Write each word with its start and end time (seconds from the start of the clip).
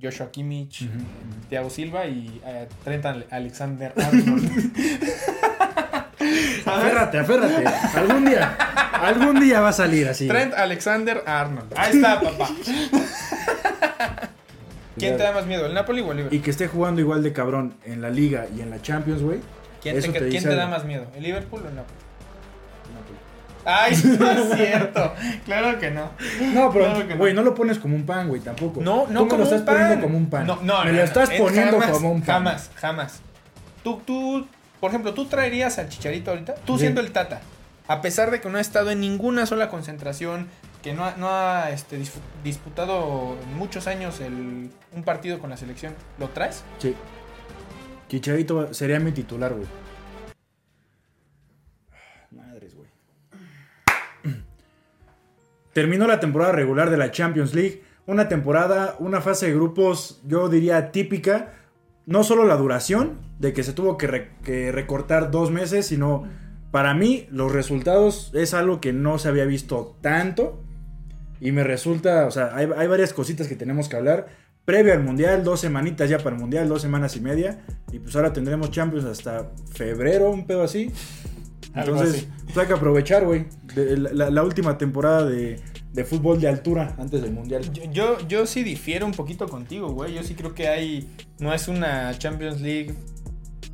Joshua 0.00 0.30
Kimmich, 0.30 0.88
Thiago 1.48 1.70
Silva 1.70 2.06
y 2.06 2.40
eh, 2.44 2.68
Trent 2.84 3.04
Alexander 3.30 3.92
Arnold. 3.96 4.72
aférrate, 6.66 7.18
aférrate. 7.18 7.64
Algún 7.96 8.24
día, 8.24 8.56
algún 8.92 9.40
día 9.40 9.60
va 9.60 9.68
a 9.70 9.72
salir 9.72 10.08
así. 10.08 10.28
Trent 10.28 10.54
Alexander 10.54 11.22
Arnold. 11.26 11.72
Ahí 11.76 11.96
está, 11.96 12.20
papá. 12.22 12.48
¿Quién 14.96 15.16
te 15.16 15.22
da 15.22 15.32
más 15.32 15.46
miedo, 15.46 15.66
el 15.66 15.74
Napoli 15.74 16.02
o 16.02 16.10
el 16.10 16.18
Liverpool? 16.18 16.38
Y 16.38 16.42
que 16.42 16.50
esté 16.50 16.68
jugando 16.68 17.00
igual 17.00 17.22
de 17.22 17.32
cabrón 17.32 17.74
en 17.84 18.02
la 18.02 18.10
Liga 18.10 18.46
y 18.54 18.60
en 18.60 18.70
la 18.70 18.82
Champions, 18.82 19.22
güey. 19.22 19.40
¿Quién, 19.80 19.98
te, 20.00 20.28
¿quién 20.28 20.42
te 20.42 20.54
da 20.54 20.66
más 20.66 20.84
miedo, 20.84 21.06
el 21.16 21.22
Liverpool 21.22 21.62
o 21.64 21.68
el 21.68 21.74
Napoli? 21.74 22.09
Ay, 23.64 23.94
no 24.18 24.30
es 24.30 24.56
cierto. 24.56 25.14
Claro 25.44 25.78
que 25.78 25.90
no. 25.90 26.10
No, 26.52 26.72
pero, 26.72 27.16
güey, 27.16 27.34
no. 27.34 27.42
lo 27.42 27.54
pones 27.54 27.78
como 27.78 27.96
un 27.96 28.04
pan, 28.04 28.28
güey, 28.28 28.40
tampoco. 28.40 28.80
No, 28.80 29.06
no 29.08 29.26
Tú 29.26 29.36
me 29.36 29.38
lo 29.38 29.44
estás 29.44 29.62
poniendo 29.62 30.00
como 30.00 30.18
un 30.18 30.30
pan. 30.30 30.46
No, 30.46 30.58
no, 30.62 30.84
Me 30.84 30.92
lo 30.92 31.02
estás 31.02 31.30
poniendo 31.30 31.78
como 31.78 32.12
un 32.12 32.22
pan. 32.22 32.36
Jamás, 32.36 32.70
jamás. 32.76 33.20
Tú, 33.82 34.00
tú, 34.06 34.46
por 34.80 34.90
ejemplo, 34.90 35.14
tú 35.14 35.26
traerías 35.26 35.78
al 35.78 35.88
Chicharito 35.88 36.30
ahorita, 36.30 36.54
tú 36.66 36.78
siendo 36.78 37.00
el 37.00 37.12
Tata, 37.12 37.40
a 37.88 38.00
pesar 38.02 38.30
de 38.30 38.40
que 38.40 38.48
no 38.48 38.58
ha 38.58 38.60
estado 38.60 38.90
en 38.90 39.00
ninguna 39.00 39.46
sola 39.46 39.68
concentración, 39.68 40.48
que 40.82 40.92
no 40.92 41.04
ha, 41.04 41.14
no 41.16 41.28
ha 41.28 41.70
este, 41.70 42.00
disputado 42.44 43.36
muchos 43.56 43.86
años 43.86 44.20
el, 44.20 44.70
un 44.92 45.02
partido 45.04 45.38
con 45.38 45.50
la 45.50 45.56
selección, 45.56 45.94
¿lo 46.18 46.28
traes? 46.28 46.62
Sí. 46.78 46.94
Chicharito 48.08 48.74
sería 48.74 48.98
mi 48.98 49.12
titular, 49.12 49.52
güey. 49.54 49.66
Terminó 55.72 56.06
la 56.06 56.20
temporada 56.20 56.52
regular 56.52 56.90
de 56.90 56.96
la 56.96 57.10
Champions 57.10 57.54
League. 57.54 57.82
Una 58.06 58.28
temporada, 58.28 58.96
una 58.98 59.20
fase 59.20 59.46
de 59.46 59.54
grupos, 59.54 60.20
yo 60.26 60.48
diría 60.48 60.90
típica. 60.90 61.52
No 62.06 62.24
solo 62.24 62.44
la 62.44 62.56
duración, 62.56 63.18
de 63.40 63.52
que 63.52 63.62
se 63.62 63.72
tuvo 63.72 63.96
que, 63.96 64.70
recortar 64.72 65.30
dos 65.30 65.50
meses, 65.50 65.86
sino 65.86 66.24
para 66.70 66.94
mí 66.94 67.26
los 67.30 67.52
resultados 67.52 68.30
es 68.34 68.52
algo 68.52 68.80
que 68.80 68.92
no 68.92 69.18
se 69.18 69.28
había 69.28 69.44
visto 69.44 69.96
tanto. 70.00 70.62
Y 71.40 71.52
me 71.52 71.64
resulta, 71.64 72.26
o 72.26 72.30
sea, 72.30 72.54
hay, 72.54 72.66
varias 72.66 73.14
cositas 73.14 73.48
que 73.48 73.56
tenemos 73.56 73.88
que 73.88 73.96
hablar. 73.96 74.26
Previo 74.66 74.92
al 74.92 75.02
Mundial, 75.02 75.42
dos 75.42 75.60
semanitas 75.60 76.10
ya 76.10 76.18
para 76.18 76.36
el 76.36 76.40
Mundial, 76.40 76.68
dos 76.68 76.82
semanas 76.82 77.16
y 77.16 77.20
media. 77.20 77.60
Y 77.92 77.98
pues 77.98 78.14
ahora 78.14 78.32
tendremos 78.32 78.70
Champions 78.70 79.06
hasta 79.06 79.50
febrero, 79.72 80.30
un 80.30 80.46
pedo 80.46 80.62
así. 80.62 80.92
Entonces, 81.74 82.28
pues 82.44 82.58
hay 82.58 82.66
que 82.66 82.72
aprovechar, 82.72 83.24
güey. 83.24 83.46
La, 84.12 84.42
última 84.42 84.76
temporada 84.78 85.24
de, 85.24 85.60
fútbol 86.04 86.40
de 86.40 86.48
altura 86.48 86.94
antes 86.98 87.22
del 87.22 87.32
Mundial. 87.32 87.62
Yo, 87.92 88.18
yo, 88.26 88.46
sí 88.46 88.62
difiero 88.62 89.06
un 89.06 89.12
poquito 89.12 89.48
contigo, 89.48 89.88
güey. 89.92 90.14
Yo 90.14 90.22
sí 90.22 90.34
creo 90.34 90.54
que 90.54 90.68
hay. 90.68 91.08
No 91.38 91.54
es 91.54 91.68
una 91.68 92.16
Champions 92.18 92.60
League 92.60 92.94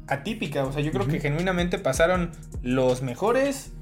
atípica. 0.06 0.64
O 0.64 0.72
sea, 0.72 0.82
yo 0.82 0.92
creo 0.92 1.06
que 1.06 1.20
genuinamente 1.20 1.78
pasaron 1.78 2.32
los 2.62 3.02
mejores 3.02 3.72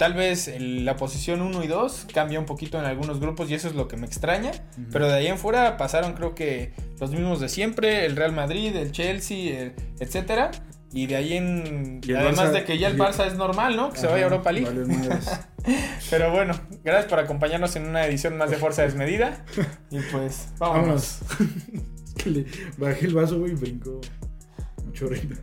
Tal 0.00 0.14
vez 0.14 0.50
la 0.58 0.96
posición 0.96 1.42
1 1.42 1.62
y 1.62 1.66
2 1.66 2.06
cambia 2.14 2.40
un 2.40 2.46
poquito 2.46 2.78
en 2.78 2.86
algunos 2.86 3.20
grupos 3.20 3.50
y 3.50 3.54
eso 3.54 3.68
es 3.68 3.74
lo 3.74 3.86
que 3.86 3.98
me 3.98 4.06
extraña. 4.06 4.50
Pero 4.90 5.06
de 5.06 5.12
ahí 5.12 5.26
en 5.26 5.36
fuera 5.36 5.76
pasaron 5.76 6.14
creo 6.14 6.34
que 6.34 6.72
los 6.98 7.10
mismos 7.10 7.38
de 7.38 7.50
siempre, 7.50 8.06
el 8.06 8.16
Real 8.16 8.32
Madrid, 8.32 8.74
el 8.76 8.92
Chelsea, 8.92 9.74
etcétera. 9.98 10.52
Y 10.92 11.06
de 11.06 11.16
ahí 11.16 11.34
en... 11.34 12.00
además 12.16 12.52
de 12.52 12.64
que 12.64 12.78
ya 12.78 12.88
el 12.88 12.98
Barça 12.98 13.26
es 13.26 13.34
normal, 13.34 13.76
¿no? 13.76 13.90
Que 13.90 13.98
se 13.98 14.06
vaya 14.06 14.24
a 14.24 14.24
Europa 14.24 14.50
League. 14.50 14.70
Pero 16.10 16.32
bueno, 16.32 16.54
gracias 16.82 17.06
por 17.08 17.20
acompañarnos 17.20 17.76
en 17.76 17.86
una 17.86 18.06
edición 18.06 18.36
más 18.36 18.50
de 18.50 18.56
Fuerza 18.56 18.82
Desmedida. 18.82 19.44
Y 19.90 20.00
pues, 20.00 20.48
vámonos. 20.58 21.20
es 22.04 22.14
que 22.24 22.30
le 22.30 22.46
bajé 22.76 23.06
el 23.06 23.14
vaso, 23.14 23.46
y 23.46 23.54
brincó. 23.54 24.00
Mucho 24.84 25.06
rico. 25.06 25.34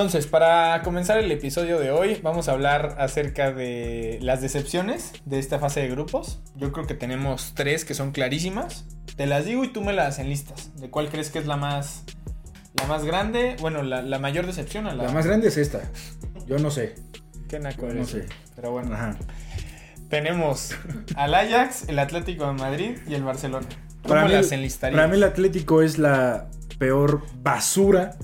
Entonces, 0.00 0.26
para 0.26 0.80
comenzar 0.80 1.18
el 1.18 1.30
episodio 1.30 1.78
de 1.78 1.90
hoy, 1.90 2.20
vamos 2.22 2.48
a 2.48 2.52
hablar 2.52 2.96
acerca 2.98 3.52
de 3.52 4.18
las 4.22 4.40
decepciones 4.40 5.12
de 5.26 5.38
esta 5.38 5.58
fase 5.58 5.80
de 5.80 5.90
grupos. 5.90 6.40
Yo 6.56 6.72
creo 6.72 6.86
que 6.86 6.94
tenemos 6.94 7.52
tres 7.54 7.84
que 7.84 7.92
son 7.92 8.10
clarísimas. 8.10 8.86
Te 9.16 9.26
las 9.26 9.44
digo 9.44 9.62
y 9.62 9.68
tú 9.68 9.82
me 9.82 9.92
las 9.92 10.18
enlistas. 10.18 10.74
¿De 10.80 10.88
cuál 10.88 11.10
crees 11.10 11.28
que 11.28 11.38
es 11.38 11.44
la 11.44 11.58
más, 11.58 12.04
la 12.78 12.86
más 12.86 13.04
grande? 13.04 13.56
Bueno, 13.60 13.82
la, 13.82 14.18
mayor 14.18 14.46
decepción. 14.46 14.86
la... 14.86 14.94
la... 14.94 15.12
más 15.12 15.26
grande 15.26 15.48
es 15.48 15.58
esta. 15.58 15.82
Yo 16.46 16.58
no 16.58 16.70
sé. 16.70 16.94
Qué 17.46 17.58
naco 17.58 17.86
No 17.88 18.06
sé. 18.06 18.24
Pero 18.56 18.70
bueno. 18.70 18.96
Tenemos 20.08 20.70
al 21.14 21.34
Ajax, 21.34 21.90
el 21.90 21.98
Atlético 21.98 22.46
de 22.46 22.54
Madrid 22.54 22.96
y 23.06 23.12
el 23.12 23.22
Barcelona. 23.22 23.68
¿Cómo 24.08 24.28
las 24.28 24.50
enlistarías? 24.50 24.96
Para 24.96 25.08
mí 25.08 25.18
el 25.18 25.24
Atlético 25.24 25.82
es 25.82 25.98
la 25.98 26.48
peor 26.78 27.22
basura 27.42 28.16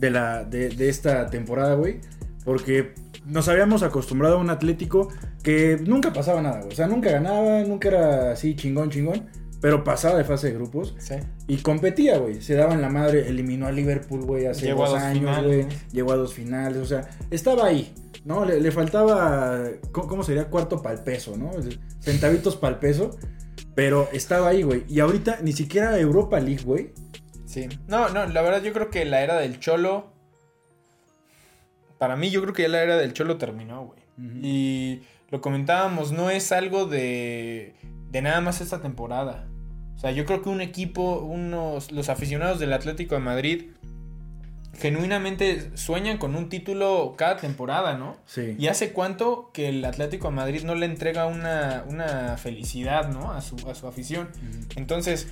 de, 0.00 0.10
la, 0.10 0.44
de, 0.44 0.88
esta 0.88 1.26
temporada, 1.26 1.74
güey. 1.74 2.00
Porque 2.44 2.94
nos 3.26 3.48
habíamos 3.48 3.82
acostumbrado 3.82 4.36
a 4.36 4.40
un 4.40 4.50
Atlético 4.50 5.08
que 5.42 5.78
nunca 5.84 6.12
pasaba 6.12 6.42
nada, 6.42 6.58
güey. 6.58 6.72
O 6.72 6.76
sea, 6.76 6.86
nunca 6.86 7.10
ganaba, 7.10 7.62
nunca 7.62 7.88
era 7.88 8.32
así 8.32 8.56
chingón, 8.56 8.90
chingón. 8.90 9.26
Pero 9.60 9.84
pasaba 9.84 10.16
de 10.16 10.24
fase 10.24 10.48
de 10.48 10.54
grupos. 10.54 10.94
Sí. 10.98 11.16
Y 11.46 11.58
competía, 11.58 12.16
güey. 12.16 12.40
Se 12.40 12.54
daba 12.54 12.72
en 12.72 12.80
la 12.80 12.88
madre. 12.88 13.28
Eliminó 13.28 13.66
a 13.66 13.72
Liverpool, 13.72 14.22
güey, 14.22 14.46
hace 14.46 14.64
Llegó 14.64 14.86
dos, 14.86 14.98
años, 14.98 15.44
güey. 15.44 15.66
Llegó 15.92 16.12
a 16.12 16.16
dos 16.16 16.32
finales. 16.32 16.78
O 16.78 16.86
sea, 16.86 17.10
estaba 17.30 17.66
ahí. 17.66 17.92
¿No? 18.24 18.46
Le, 18.46 18.70
faltaba. 18.70 19.64
¿Cómo 19.92 20.22
sería? 20.22 20.48
Cuarto 20.48 20.80
para 20.80 20.94
el 20.94 21.02
peso, 21.02 21.36
¿no? 21.36 21.50
Centavitos 22.00 22.56
para 22.56 22.74
el 22.74 22.80
peso. 22.80 23.10
Pero 23.74 24.08
estaba 24.12 24.48
ahí, 24.48 24.62
güey. 24.62 24.84
Y 24.88 25.00
ahorita 25.00 25.40
ni 25.42 25.52
siquiera 25.52 25.98
Europa 25.98 26.40
League, 26.40 26.64
güey. 26.64 26.92
Sí. 27.50 27.68
No, 27.88 28.08
no, 28.10 28.26
la 28.26 28.42
verdad 28.42 28.62
yo 28.62 28.72
creo 28.72 28.90
que 28.90 29.04
la 29.04 29.22
era 29.22 29.36
del 29.36 29.58
Cholo. 29.58 30.12
Para 31.98 32.14
mí, 32.14 32.30
yo 32.30 32.40
creo 32.42 32.54
que 32.54 32.62
ya 32.62 32.68
la 32.68 32.80
era 32.80 32.96
del 32.96 33.12
Cholo 33.12 33.38
terminó, 33.38 33.86
güey. 33.86 33.98
Y 34.40 35.02
lo 35.30 35.40
comentábamos, 35.40 36.12
no 36.12 36.30
es 36.30 36.52
algo 36.52 36.86
de, 36.86 37.74
de 38.10 38.22
nada 38.22 38.40
más 38.40 38.60
esta 38.60 38.80
temporada. 38.80 39.48
O 39.96 39.98
sea, 39.98 40.12
yo 40.12 40.26
creo 40.26 40.42
que 40.42 40.48
un 40.48 40.60
equipo, 40.60 41.20
unos, 41.20 41.90
los 41.90 42.08
aficionados 42.08 42.60
del 42.60 42.72
Atlético 42.72 43.16
de 43.16 43.20
Madrid, 43.22 43.64
genuinamente 44.78 45.76
sueñan 45.76 46.18
con 46.18 46.36
un 46.36 46.48
título 46.48 47.14
cada 47.16 47.36
temporada, 47.38 47.98
¿no? 47.98 48.16
Sí. 48.26 48.54
Y 48.58 48.68
hace 48.68 48.92
cuánto 48.92 49.50
que 49.52 49.70
el 49.70 49.84
Atlético 49.84 50.28
de 50.28 50.34
Madrid 50.34 50.62
no 50.62 50.74
le 50.76 50.86
entrega 50.86 51.26
una, 51.26 51.84
una 51.88 52.36
felicidad, 52.36 53.10
¿no? 53.10 53.32
A 53.32 53.40
su, 53.40 53.56
a 53.68 53.74
su 53.74 53.88
afición. 53.88 54.28
Entonces, 54.76 55.28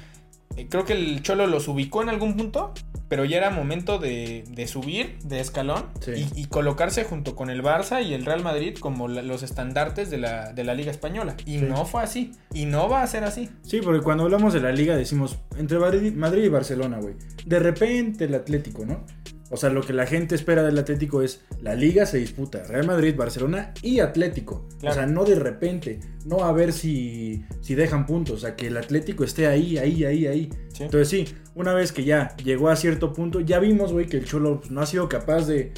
creo 0.69 0.85
que 0.85 0.95
el 0.95 1.23
Cholo 1.23 1.47
los 1.47 1.69
ubicó 1.69 2.03
en 2.03 2.09
algún 2.09 2.37
punto, 2.37 2.73
pero 3.09 3.25
ya 3.25 3.39
era 3.39 3.51
momento 3.51 3.99
de, 3.99 4.45
subir 4.67 5.19
de 5.25 5.41
escalón 5.41 5.87
y, 6.35 6.47
colocarse 6.47 7.05
junto 7.05 7.35
con 7.35 7.51
el 7.51 7.63
Barça 7.63 8.05
y 8.05 8.15
el 8.15 8.25
Real 8.25 8.43
Madrid 8.43 8.77
como 8.79 9.09
los 9.09 9.43
estandartes 9.43 10.11
de 10.11 10.19
la, 10.19 10.75
Liga 10.75 10.91
Española. 10.91 11.37
Y 11.47 11.59
no 11.59 11.85
fue 11.85 12.03
así. 12.03 12.33
Y 12.53 12.67
no 12.67 12.89
va 12.89 13.03
a 13.03 13.07
ser 13.07 13.25
así. 13.25 13.49
Sí, 13.63 13.81
porque 13.83 14.03
cuando 14.03 14.25
hablamos 14.25 14.53
de 14.53 14.61
la 14.61 14.73
Liga 14.73 14.97
decimos 14.97 15.39
entre 15.57 15.79
Madrid 15.79 16.45
y 16.45 16.49
Barcelona, 16.49 16.99
güey. 16.99 17.15
De 17.47 17.59
repente 17.59 18.25
el 18.25 18.35
Atlético, 18.35 18.85
¿no? 18.85 19.05
O 19.51 19.57
sea, 19.57 19.71
lo 19.71 19.81
que 19.81 19.93
la 19.93 20.07
gente 20.07 20.35
espera 20.35 20.63
del 20.63 20.79
Atlético 20.79 21.23
es 21.23 21.43
la 21.61 21.75
liga 21.75 22.05
se 22.07 22.19
disputa, 22.19 22.63
Real 22.65 22.87
Madrid, 22.87 23.15
Barcelona 23.17 23.73
y 23.83 24.01
Atlético. 24.01 24.69
O 24.83 24.93
sea, 24.93 25.07
no 25.07 25.25
de 25.25 25.37
repente, 25.37 26.01
no 26.27 26.45
a 26.45 26.53
ver 26.53 26.73
si, 26.73 27.45
si 27.61 27.75
dejan 27.75 28.07
puntos, 28.07 28.37
o 28.37 28.39
sea, 28.39 28.57
que 28.57 28.67
el 28.67 28.77
Atlético 28.77 29.25
esté 29.25 29.47
ahí, 29.47 29.79
ahí, 29.79 30.05
ahí, 30.05 30.27
ahí. 30.27 30.51
Entonces 30.79 31.09
sí, 31.09 31.35
una 31.55 31.73
vez 31.73 31.93
que 31.93 32.05
ya 32.05 32.37
llegó 32.37 32.69
a 32.69 32.77
cierto 32.77 33.13
punto, 33.13 33.41
ya 33.41 33.59
vimos, 33.59 33.93
güey, 33.93 34.07
que 34.07 34.19
el 34.19 34.25
Cholo 34.25 34.61
no 34.71 34.81
ha 34.81 34.87
sido 34.87 35.09
capaz 35.09 35.47
de, 35.47 35.73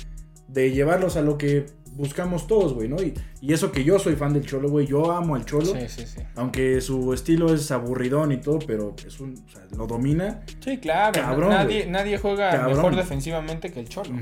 de 0.49 0.73
llevarlos 0.73 1.17
a 1.17 1.23
lo 1.23 1.39
que 1.39 1.67
buscamos 2.01 2.47
todos, 2.47 2.73
güey, 2.73 2.89
¿no? 2.89 2.97
Y, 3.03 3.15
eso 3.53 3.71
que 3.71 3.85
yo 3.85 3.99
soy 3.99 4.17
fan 4.17 4.33
del 4.33 4.47
Cholo, 4.47 4.71
güey, 4.71 4.87
yo 4.87 5.13
amo 5.13 5.35
al 5.35 5.45
Cholo. 5.45 5.67
Sí, 5.67 5.89
sí, 5.89 6.07
sí. 6.07 6.23
Aunque 6.35 6.81
su 6.81 7.13
estilo 7.13 7.53
es 7.53 7.71
aburridón 7.71 8.33
y 8.33 8.39
todo, 8.39 8.59
pero 8.67 8.97
es 9.07 9.21
un, 9.21 9.35
o 9.35 9.51
sea, 9.51 9.63
lo 9.77 9.87
domina. 9.87 10.41
Sí, 10.65 10.79
claro. 10.79 11.13
Cabrón, 11.13 11.51
nadie, 11.51 11.87
nadie 11.87 12.17
juega 12.19 12.67
mejor 12.67 12.97
defensivamente 12.97 13.71
que 13.71 13.81
el 13.81 13.89
Cholo. 13.89 14.15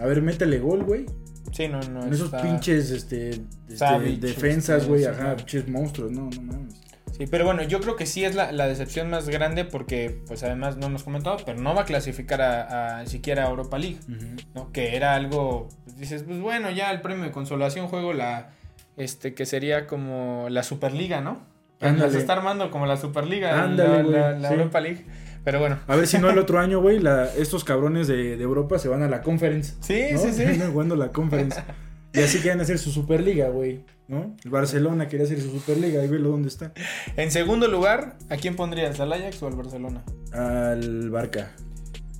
A 0.00 0.06
ver, 0.06 0.22
métele 0.22 0.60
gol, 0.60 0.84
güey. 0.84 1.06
Sí, 1.52 1.68
no, 1.68 1.80
no. 1.80 2.04
En 2.04 2.12
esos 2.12 2.30
pinches, 2.30 2.90
este, 2.90 3.30
este 3.68 4.16
defensas, 4.20 4.86
güey, 4.86 5.04
ajá, 5.04 5.36
pinches 5.36 5.68
monstruos, 5.68 6.12
no, 6.12 6.30
no 6.30 6.42
mames. 6.42 6.80
Sí, 7.16 7.26
pero 7.30 7.44
bueno, 7.44 7.62
yo 7.62 7.80
creo 7.80 7.94
que 7.94 8.06
sí 8.06 8.24
es 8.24 8.34
la, 8.34 8.66
decepción 8.66 9.08
más 9.08 9.28
grande 9.28 9.64
porque, 9.64 10.20
pues 10.26 10.42
además 10.42 10.76
no 10.76 10.86
hemos 10.86 11.04
comentado, 11.04 11.36
pero 11.46 11.60
no 11.60 11.72
va 11.72 11.82
a 11.82 11.84
clasificar 11.84 12.42
a, 12.42 13.06
siquiera 13.06 13.44
a 13.44 13.50
Europa 13.50 13.78
League, 13.78 14.00
¿no? 14.54 14.72
Que 14.72 14.96
era 14.96 15.14
algo, 15.14 15.68
pues, 15.84 15.96
dices, 15.96 16.24
pues 16.24 16.40
bueno, 16.40 16.70
ya 16.70 16.90
el 16.90 17.02
premio 17.02 17.24
de 17.24 17.30
consolación 17.30 17.86
juego 17.86 18.12
la, 18.12 18.50
este, 18.96 19.32
que 19.32 19.46
sería 19.46 19.86
como 19.86 20.48
la 20.50 20.64
Superliga, 20.64 21.20
¿no? 21.20 21.40
Se 21.80 22.18
está 22.18 22.32
armando 22.32 22.70
como 22.70 22.86
la 22.86 22.96
Superliga, 22.96 23.66
la, 23.66 24.50
Europa 24.50 24.80
League. 24.80 25.04
Pero 25.44 25.60
bueno. 25.60 25.78
A 25.86 25.94
ver 25.94 26.06
si 26.06 26.18
no 26.18 26.30
el 26.30 26.38
otro 26.38 26.58
año, 26.60 26.80
güey, 26.80 27.00
estos 27.36 27.62
cabrones 27.64 28.08
de, 28.08 28.36
de 28.36 28.42
Europa 28.42 28.78
se 28.78 28.88
van 28.88 29.02
a 29.02 29.08
la 29.08 29.20
conference. 29.20 29.74
Sí, 29.80 30.06
¿no? 30.12 30.18
sí, 30.18 30.32
sí. 30.32 30.38
Terminan 30.38 30.72
jugando 30.72 30.96
la 30.96 31.12
conference. 31.12 31.62
Y 32.14 32.20
así 32.20 32.38
quieren 32.38 32.60
hacer 32.60 32.78
su 32.78 32.92
Superliga, 32.92 33.48
güey, 33.48 33.84
¿no? 34.06 34.36
El 34.44 34.50
Barcelona 34.50 35.08
quería 35.08 35.26
hacer 35.26 35.40
su 35.40 35.50
Superliga, 35.50 36.04
y 36.04 36.08
velo 36.08 36.30
dónde 36.30 36.48
está. 36.48 36.72
En 37.16 37.32
segundo 37.32 37.66
lugar, 37.66 38.16
¿a 38.30 38.36
quién 38.36 38.54
pondrías? 38.54 39.00
¿Al 39.00 39.12
Ajax 39.12 39.42
o 39.42 39.48
al 39.48 39.56
Barcelona? 39.56 40.04
Al 40.32 41.10
Barca. 41.10 41.52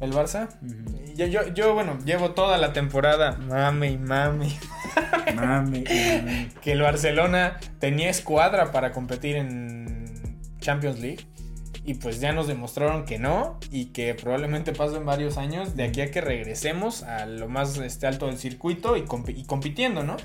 ¿El 0.01 0.13
Barça? 0.13 0.49
Yo, 1.15 1.27
yo, 1.27 1.55
yo, 1.55 1.75
bueno, 1.75 1.99
llevo 2.05 2.33
toda 2.33 2.59
la 2.59 2.73
temporada, 2.73 3.39
mame, 3.49 3.97
Mame, 3.97 4.59
mame. 5.37 5.85
que 6.61 6.73
el 6.73 6.83
Barcelona 6.83 7.59
tenía 7.79 8.11
escuadra 8.11 8.73
para 8.73 8.91
competir 8.91 9.37
en 9.37 10.41
Champions 10.61 10.99
League. 10.99 11.27
Y 11.87 11.95
pues 11.95 12.19
ya 12.19 12.33
nos 12.33 12.47
demostraron 12.47 13.05
que 13.05 13.19
no. 13.19 13.59
Y 13.71 13.87
que 13.87 14.15
probablemente 14.15 14.73
pasen 14.73 15.05
varios 15.05 15.37
años 15.37 15.77
de 15.77 15.85
aquí 15.85 16.01
a 16.01 16.11
que 16.11 16.21
regresemos 16.21 17.03
a 17.03 17.27
lo 17.27 17.49
más 17.49 17.77
este, 17.79 18.07
alto 18.07 18.27
del 18.27 18.39
circuito 18.39 18.97
y, 18.97 19.05
y 19.37 19.45
compitiendo, 19.45 20.03
¿no? 20.03 20.17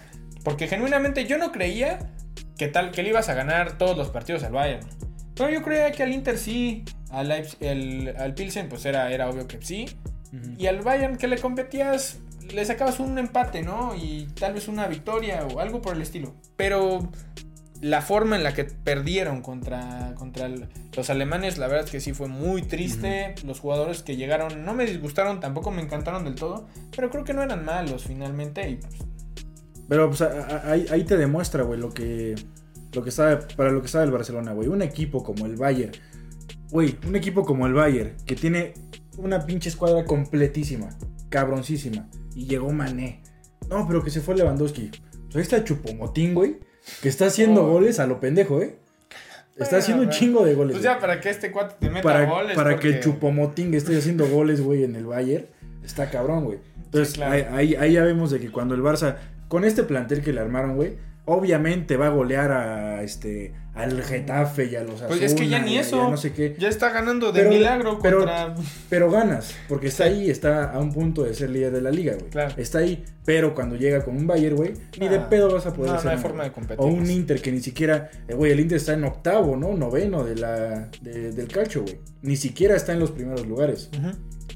Porque 0.43 0.67
genuinamente 0.67 1.25
yo 1.27 1.37
no 1.37 1.51
creía 1.51 1.99
que 2.57 2.67
tal 2.69 2.91
que 2.91 3.03
le 3.03 3.09
ibas 3.09 3.27
a 3.29 3.33
ganar 3.33 3.77
todos 3.77 3.97
los 3.97 4.09
partidos 4.09 4.43
al 4.43 4.53
Bayern. 4.53 4.87
Pero 5.35 5.49
yo 5.49 5.61
creía 5.63 5.91
que 5.91 6.03
al 6.03 6.11
Inter 6.13 6.37
sí, 6.37 6.83
al, 7.11 7.31
el- 7.59 8.13
al 8.17 8.33
Pilsen 8.33 8.67
pues 8.69 8.85
era, 8.85 9.11
era 9.11 9.29
obvio 9.29 9.47
que 9.47 9.59
sí. 9.61 9.85
Ujú. 10.33 10.53
Y 10.57 10.67
al 10.67 10.81
Bayern 10.81 11.17
que 11.17 11.27
le 11.27 11.37
competías, 11.37 12.19
le 12.53 12.63
sacabas 12.65 12.99
un 12.99 13.17
empate, 13.17 13.61
¿no? 13.63 13.95
Y 13.95 14.27
tal 14.39 14.53
vez 14.53 14.67
una 14.67 14.87
victoria 14.87 15.45
o 15.53 15.59
algo 15.59 15.81
por 15.81 15.95
el 15.95 16.01
estilo. 16.01 16.35
Pero 16.55 17.09
la 17.81 18.01
forma 18.01 18.35
en 18.35 18.43
la 18.43 18.53
que 18.53 18.65
perdieron 18.65 19.41
contra, 19.41 20.13
contra 20.15 20.49
los 20.95 21.09
alemanes, 21.09 21.57
la 21.57 21.67
verdad 21.67 21.85
es 21.85 21.91
que 21.91 22.01
sí 22.01 22.13
fue 22.13 22.27
muy 22.27 22.61
triste. 22.61 23.35
Los 23.45 23.59
jugadores 23.59 24.03
que 24.03 24.17
llegaron 24.17 24.65
no 24.65 24.73
me 24.73 24.85
disgustaron, 24.85 25.39
tampoco 25.39 25.71
me 25.71 25.81
encantaron 25.81 26.25
del 26.25 26.35
todo. 26.35 26.67
Pero 26.95 27.09
creo 27.09 27.23
que 27.23 27.33
no 27.33 27.41
eran 27.41 27.63
malos 27.63 28.03
finalmente. 28.03 28.69
Y 28.69 28.75
pues, 28.75 28.95
Pero 29.87 30.07
pues, 30.09 30.21
ahí, 30.21 30.85
ahí 30.91 31.03
te 31.03 31.15
demuestra, 31.15 31.63
güey, 31.63 31.79
lo 31.79 31.89
que, 31.89 32.35
lo 32.91 33.03
que 33.03 33.11
sabe, 33.11 33.37
para 33.55 33.71
lo 33.71 33.81
que 33.81 33.87
sabe 33.87 34.05
el 34.05 34.11
Barcelona, 34.11 34.51
güey. 34.51 34.67
Un 34.67 34.81
equipo 34.81 35.23
como 35.23 35.45
el 35.45 35.55
Bayern, 35.55 35.93
güey, 36.71 36.97
un 37.07 37.15
equipo 37.15 37.45
como 37.45 37.65
el 37.65 37.73
Bayern, 37.73 38.17
que 38.25 38.35
tiene 38.35 38.73
una 39.17 39.45
pinche 39.45 39.69
escuadra 39.69 40.03
completísima, 40.03 40.89
cabroncísima, 41.29 42.09
y 42.35 42.45
llegó 42.45 42.71
Mané. 42.71 43.21
No, 43.69 43.87
pero 43.87 44.03
que 44.03 44.09
se 44.09 44.21
fue 44.21 44.35
Lewandowski. 44.35 44.91
Pues 45.25 45.35
ahí 45.35 45.41
está 45.43 45.63
Chupomotín, 45.63 46.33
güey, 46.33 46.57
que 47.01 47.09
está 47.09 47.25
haciendo 47.27 47.63
Oh. 47.63 47.71
goles 47.71 47.99
a 47.99 48.07
lo 48.07 48.19
pendejo, 48.19 48.61
¿eh? 48.61 48.75
Está 49.51 49.65
Bueno, 49.71 49.77
haciendo 49.79 50.03
un 50.03 50.09
chingo 50.09 50.45
de 50.45 50.53
goles. 50.55 50.73
pues 50.73 50.83
ya 50.83 50.99
para 50.99 51.19
que 51.19 51.29
este 51.29 51.51
cuate 51.51 51.75
te 51.79 51.89
meta 51.89 52.01
para, 52.03 52.25
goles. 52.25 52.55
para 52.55 52.79
que 52.79 52.87
porque- 52.91 52.99
Chupomotín 53.01 53.73
esté 53.73 53.97
haciendo 53.97 54.25
goles, 54.27 54.61
güey, 54.61 54.83
en 54.85 54.95
el 54.95 55.05
Bayern, 55.05 55.47
está 55.83 56.09
cabrón, 56.09 56.45
güey. 56.45 56.59
Entonces, 56.85 57.09
Sí, 57.09 57.15
claro. 57.19 57.33
ahí, 57.33 57.45
ahí- 57.51 57.75
ahí 57.75 57.93
ya 57.93 58.03
vemos 58.03 58.31
de 58.31 58.39
que 58.39 58.49
cuando 58.51 58.73
el 58.75 58.81
Barça, 58.81 59.15
con 59.49 59.65
este 59.65 59.83
plantel 59.83 60.21
que 60.21 60.31
le 60.31 60.39
armaron, 60.39 60.75
güey, 60.75 60.93
obviamente 61.25 61.97
va 61.97 62.07
a 62.07 62.09
golear 62.09 62.51
a 62.51 63.03
este 63.03 63.53
al 63.75 64.01
Getafe 64.03 64.65
y 64.65 64.75
a 64.75 64.83
los 64.83 65.01
Pues 65.03 65.21
es 65.21 65.33
que 65.35 65.47
ya 65.47 65.59
ni 65.59 65.77
eso. 65.77 65.95
y 65.97 65.99
a 66.07 66.09
no 66.09 66.17
sé 66.17 66.33
qué. 66.33 66.53
Ya 66.59 66.67
está 66.67 66.89
ganando 66.89 67.31
de 67.31 67.39
Pero- 67.41 67.49
milagro 67.51 67.99
pero- 68.01 68.17
contra. 68.17 68.55
Pero 68.89 69.09
ganas, 69.09 69.55
porque 69.69 69.87
está 69.87 70.05
Sí. 70.07 70.09
ahí, 70.09 70.29
está 70.29 70.71
a 70.73 70.79
un 70.79 70.91
punto 70.91 71.23
de 71.23 71.33
ser 71.33 71.49
líder 71.51 71.71
de 71.71 71.81
la 71.81 71.89
liga, 71.91 72.15
güey. 72.15 72.29
Claro. 72.29 72.55
Está 72.57 72.79
ahí, 72.79 73.05
pero 73.23 73.55
cuando 73.55 73.77
llega 73.77 74.03
con 74.03 74.17
un 74.17 74.27
Bayern, 74.27 74.57
güey, 74.57 74.73
ni 74.99 75.07
de 75.07 75.17
Ah, 75.17 75.29
pedo 75.29 75.49
vas 75.53 75.65
a 75.65 75.73
poder 75.73 75.93
no, 75.93 76.03
no 76.03 76.09
hay 76.09 76.17
forma 76.17 76.43
de 76.43 76.51
competir. 76.51 76.83
O 76.83 76.87
un 76.87 77.09
Inter 77.09 77.41
que 77.41 77.53
ni 77.53 77.61
siquiera, 77.61 78.09
eh, 78.27 78.33
güey, 78.33 78.51
el 78.51 78.59
Inter 78.59 78.77
está 78.77 78.93
en 78.93 79.05
octavo, 79.05 79.55
¿no? 79.55 79.73
Noveno 79.77 80.25
de 80.25 80.35
la, 80.35 80.89
de- 81.01 81.31
del 81.31 81.47
calcio, 81.47 81.83
güey. 81.83 81.99
Ni 82.21 82.35
siquiera 82.35 82.75
está 82.75 82.91
en 82.91 82.99
los 82.99 83.11
primeros 83.11 83.47
lugares. 83.47 83.89
Ujú. 83.97 84.11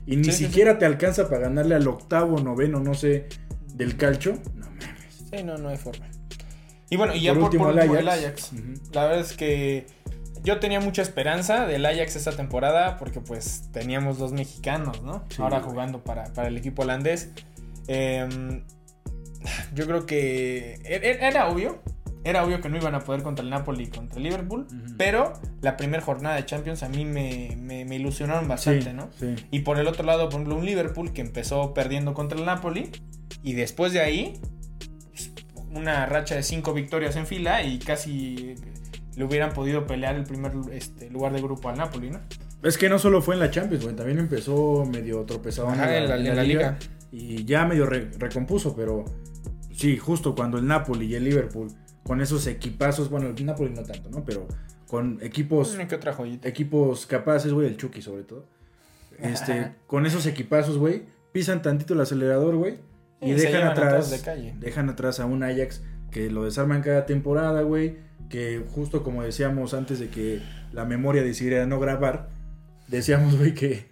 Y 0.06 0.18
ni 0.18 0.26
Sí, 0.26 0.32
sí, 0.34 0.46
siquiera 0.48 0.78
te 0.80 0.86
alcanza 0.86 1.30
para 1.30 1.44
ganarle 1.44 1.76
al 1.76 1.88
octavo, 1.88 2.40
noveno, 2.42 2.82
no 2.82 2.94
sé, 2.94 3.28
del 3.74 3.96
calcio. 3.96 4.34
No 4.54 4.66
mames. 4.66 5.30
Sí, 5.32 5.44
no, 5.46 5.58
no 5.58 5.70
hay 5.70 5.78
forma. 5.78 6.10
Y 6.94 6.98
bueno, 6.98 7.16
y 7.16 7.22
ya 7.22 7.32
Por 7.34 7.40
por, 7.42 7.46
último, 7.46 7.70
el 7.70 7.80
Ajax. 7.80 8.00
el 8.00 8.10
Ajax. 8.10 8.54
Ujú. 8.54 8.74
La 8.94 9.04
verdad 9.06 9.20
es 9.22 9.34
que 9.34 9.88
yo 10.44 10.60
tenía 10.60 10.80
mucha 10.80 11.02
esperanza 11.02 11.66
del 11.66 11.86
Ajax 11.86 12.16
esta 12.16 12.32
temporada 12.34 12.98
porque 12.98 13.20
pues 13.20 13.70
teníamos 13.72 14.18
dos 14.20 14.32
mexicanos, 14.34 15.02
¿no? 15.02 15.24
Sí, 15.30 15.42
Ahora 15.42 15.62
jugando 15.62 16.04
para, 16.04 16.26
para 16.34 16.50
el 16.50 16.58
equipo 16.58 16.84
holandés. 16.84 17.30
Em, 17.88 18.64
yo 19.74 19.86
creo 19.88 20.06
que 20.06 20.76
e- 20.86 21.02
e- 21.02 21.26
era 21.28 21.48
obvio. 21.50 21.82
Era 22.26 22.46
obvio 22.46 22.62
que 22.62 22.70
no 22.70 22.78
iban 22.78 22.96
a 22.96 23.00
poder 23.02 23.22
contra 23.22 23.44
el 23.44 23.50
Napoli 23.50 23.84
y 23.84 23.88
contra 23.88 24.18
el 24.18 24.24
Liverpool. 24.24 24.66
Pero 24.98 25.34
la 25.62 25.76
primera 25.76 26.02
jornada 26.02 26.36
de 26.36 26.46
Champions 26.46 26.82
a 26.84 26.90
mí 26.90 27.04
me, 27.04 27.58
me- 27.60 27.84
me 27.86 27.96
ilusionaron 27.98 28.48
bastante, 28.48 28.92
Sí, 28.92 28.94
¿no? 28.94 29.10
Sí. 29.20 29.36
Y 29.52 29.60
por 29.62 29.78
el 29.80 29.88
otro 29.88 30.06
lado, 30.06 30.26
por 30.30 30.36
ejemplo, 30.36 30.56
un 30.56 30.66
Liverpool 30.66 31.12
que 31.12 31.22
empezó 31.22 31.74
perdiendo 31.74 32.14
contra 32.14 32.38
el 32.40 32.46
Napoli. 32.46 32.92
Y 33.42 33.54
después 33.54 33.92
de 33.92 34.00
ahí, 34.00 34.40
una 35.74 36.06
racha 36.06 36.36
de 36.36 36.44
cinco 36.44 36.74
victorias 36.74 37.16
en 37.16 37.26
fila 37.28 37.64
y 37.64 37.80
casi 37.80 38.56
le 39.16 39.24
hubieran 39.24 39.54
podido 39.54 39.86
pelear 39.86 40.16
el 40.16 40.24
primer 40.24 40.52
este, 40.72 41.10
lugar 41.10 41.34
de 41.34 41.42
grupo 41.42 41.70
al 41.70 41.78
Napoli, 41.78 42.10
¿no? 42.10 42.20
Es 42.64 42.78
que 42.78 42.88
no 42.90 42.98
solo 42.98 43.22
fue 43.22 43.36
en 43.36 43.42
la 43.42 43.52
Champions, 43.52 43.84
güey. 43.84 43.96
También 43.96 44.20
empezó 44.20 44.86
medio 44.86 45.22
tropezado 45.26 45.70
Ajá, 45.70 45.98
en 45.98 46.08
la- 46.08 46.16
en 46.18 46.36
la 46.36 46.44
liga. 46.44 46.78
Y 47.12 47.44
ya 47.46 47.66
medio 47.66 47.86
re- 47.86 48.10
recompuso, 48.18 48.76
pero 48.76 49.06
sí, 49.72 49.98
justo 49.98 50.34
cuando 50.34 50.58
el 50.58 50.66
Napoli 50.66 51.06
y 51.08 51.16
el 51.16 51.26
Liverpool, 51.26 51.68
con 52.04 52.22
esos 52.22 52.48
equipazos, 52.48 53.10
bueno, 53.10 53.28
el 53.28 53.46
Napoli 53.46 53.72
no 53.74 53.84
tanto, 53.84 54.10
¿no? 54.10 54.24
Pero 54.26 54.48
con 54.88 55.20
equipos 55.22 55.76
que 55.76 55.96
otra 55.96 56.14
joyita. 56.14 56.48
equipos 56.48 57.06
capaces, 57.06 57.52
güey, 57.54 57.68
el 57.68 57.78
Chucky 57.78 58.02
sobre 58.02 58.24
todo. 58.24 58.46
Este, 59.20 59.74
con 59.88 60.06
esos 60.06 60.26
equipazos, 60.26 60.78
güey, 60.78 61.04
pisan 61.32 61.62
tantito 61.62 61.94
el 61.94 62.02
acelerador, 62.02 62.56
güey, 62.56 62.76
y 63.30 63.34
dejan 63.34 63.64
atrás, 63.68 63.94
todos 64.08 64.12
de 64.12 64.20
calle. 64.22 64.54
dejan 64.60 64.90
atrás 64.90 65.20
a 65.20 65.26
un 65.26 65.44
Ajax 65.44 65.82
que 66.12 66.30
lo 66.30 66.46
desarman 66.46 66.82
cada 66.82 67.06
temporada, 67.06 67.62
güey, 67.62 67.98
que 68.30 68.64
justo 68.72 69.04
como 69.04 69.24
decíamos 69.24 69.74
antes 69.74 70.00
de 70.00 70.10
que 70.10 70.42
la 70.72 70.86
memoria 70.86 71.24
decidiera 71.24 71.66
no 71.66 71.80
grabar, 71.80 72.30
decíamos, 72.88 73.38
güey, 73.38 73.54
que, 73.54 73.86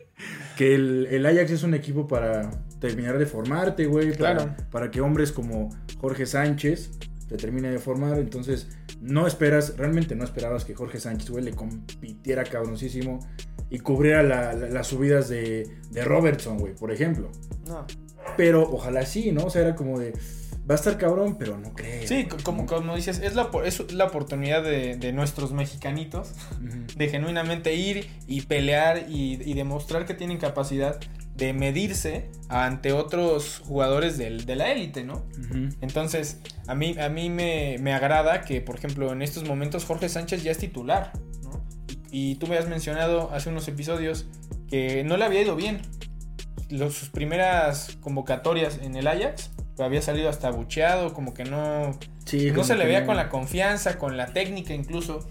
que 0.58 0.76
el, 0.76 1.08
el 1.12 1.26
Ajax 1.26 1.52
es 1.52 1.64
un 1.64 1.74
equipo 1.74 2.08
para 2.08 2.52
terminar 2.80 3.18
de 3.20 3.26
formarte, 3.26 3.86
güey, 3.86 4.16
para, 4.18 4.36
Claro. 4.46 4.56
para 4.72 4.90
que 4.92 5.02
hombres 5.02 5.32
como 5.32 5.70
Jorge 6.00 6.26
Sánchez 6.26 6.92
te 7.28 7.38
termine 7.38 7.70
de 7.72 7.80
formar, 7.80 8.18
entonces 8.20 8.68
no 9.00 9.26
esperas, 9.26 9.78
realmente 9.78 10.16
no 10.16 10.24
esperabas 10.24 10.66
que 10.66 10.76
Jorge 10.76 11.00
Sánchez, 11.00 11.30
güey, 11.30 11.44
le 11.44 11.54
compitiera 11.54 12.44
cabroncísimo 12.44 13.20
y 13.70 13.80
cubriera 13.80 14.22
la- 14.22 14.54
la- 14.54 14.68
las 14.70 14.88
subidas 14.88 15.30
de, 15.30 15.70
de 15.92 16.04
Robertson, 16.04 16.58
güey, 16.60 16.76
por 16.76 16.92
ejemplo. 16.92 17.32
No. 17.68 17.86
Pero 18.38 18.64
ojalá 18.72 19.06
sí, 19.06 19.32
¿no? 19.32 19.46
O 19.46 19.50
sea, 19.50 19.62
era 19.62 19.76
como 19.76 20.00
de, 20.00 20.12
va 20.70 20.76
a 20.76 20.76
estar 20.76 20.98
cabrón, 20.98 21.38
pero 21.38 21.58
no 21.58 21.74
creo. 21.74 22.08
Sí, 22.08 22.26
co- 22.26 22.38
como, 22.44 22.66
como 22.66 22.96
dices, 22.96 23.20
es 23.20 23.36
la, 23.36 23.50
es 23.66 23.92
la 23.94 24.06
oportunidad 24.06 24.64
de, 24.64 24.96
de 24.98 25.14
nuestros 25.14 25.52
mexicanitos 25.54 26.34
de 26.96 27.10
genuinamente 27.10 27.76
ir 27.76 28.08
y 28.28 28.42
pelear 28.42 29.06
y, 29.10 29.40
y 29.44 29.54
demostrar 29.54 30.06
que 30.06 30.14
tienen 30.14 30.38
capacidad 30.38 31.00
de 31.36 31.54
medirse 31.54 32.30
ante 32.50 32.92
otros 32.94 33.62
jugadores 33.66 34.18
del- 34.18 34.46
de 34.46 34.56
la 34.56 34.72
élite, 34.72 35.04
¿no? 35.04 35.26
Entonces, 35.82 36.40
a 36.68 36.76
mí, 36.76 36.96
a 37.00 37.10
mí 37.10 37.30
me, 37.30 37.78
me 37.80 37.94
agrada 37.94 38.42
que, 38.42 38.62
por 38.62 38.76
ejemplo, 38.76 39.12
en 39.12 39.22
estos 39.22 39.48
momentos 39.48 39.86
Jorge 39.86 40.10
Sánchez 40.10 40.44
ya 40.44 40.52
es 40.52 40.58
titular, 40.60 41.14
¿no? 41.44 41.64
Y 42.12 42.36
tú 42.36 42.48
me 42.48 42.58
has 42.58 42.68
mencionado 42.68 43.32
hace 43.32 43.50
unos 43.50 43.68
episodios 43.68 44.28
que 44.68 45.04
no 45.04 45.18
le 45.18 45.26
había 45.26 45.42
ido 45.42 45.56
bien. 45.56 45.82
Los- 46.72 46.96
sus 46.96 47.10
primeras 47.10 47.98
convocatorias 48.02 48.80
en 48.82 48.96
el 48.96 49.08
Ajax, 49.08 49.52
había 49.80 50.02
salido 50.02 50.30
hasta 50.30 50.50
bucheado, 50.52 51.14
como 51.14 51.34
que 51.34 51.44
no, 51.44 51.98
Sí, 52.26 52.52
no 52.52 52.64
se 52.64 52.76
le 52.76 52.86
veía 52.86 53.02
no. 53.02 53.08
con 53.08 53.16
la 53.18 53.30
confianza, 53.30 53.98
con 53.98 54.16
la 54.18 54.28
técnica 54.28 54.74
incluso. 54.74 55.28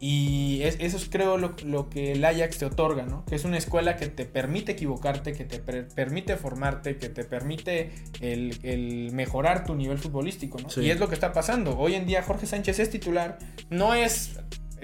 Y 0.00 0.60
es- 0.64 0.76
eso 0.80 0.96
es 0.98 1.08
creo 1.08 1.38
lo, 1.38 1.54
lo 1.64 1.88
que 1.88 2.12
el 2.12 2.24
Ajax 2.24 2.58
te 2.58 2.66
otorga, 2.66 3.04
¿no? 3.04 3.24
Que 3.24 3.36
es 3.36 3.44
una 3.44 3.56
escuela 3.56 3.96
que 3.96 4.08
te 4.08 4.26
permite 4.26 4.72
equivocarte, 4.72 5.32
que 5.32 5.44
te 5.44 5.58
per- 5.60 5.88
permite 5.88 6.36
formarte, 6.36 6.96
que 6.98 7.08
te 7.08 7.24
permite 7.24 7.90
el, 8.20 8.58
el 8.64 9.12
mejorar 9.12 9.64
tu 9.64 9.74
nivel 9.74 9.96
futbolístico, 9.98 10.58
¿no? 10.60 10.68
Sí. 10.68 10.82
Y 10.82 10.90
es 10.90 11.00
lo 11.00 11.08
que 11.08 11.14
está 11.14 11.32
pasando. 11.32 11.78
Hoy 11.78 11.94
en 11.94 12.04
día 12.04 12.22
Jorge 12.22 12.46
Sánchez 12.46 12.80
es 12.80 12.90
titular, 12.90 13.38
no 13.70 13.94
es 13.94 14.38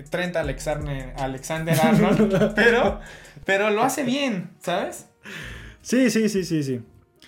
Trent 0.08 0.36
Alexander, 0.36 1.12
Alexander 1.18 1.78
Arnold, 1.78 2.52
pero, 2.54 3.00
pero 3.44 3.68
lo 3.70 3.82
hace 3.82 4.04
bien, 4.04 4.52
¿sabes? 4.60 5.06
Sí, 5.82 6.10
sí, 6.10 6.28
sí, 6.28 6.44
sí, 6.44 6.62
sí. 6.62 6.80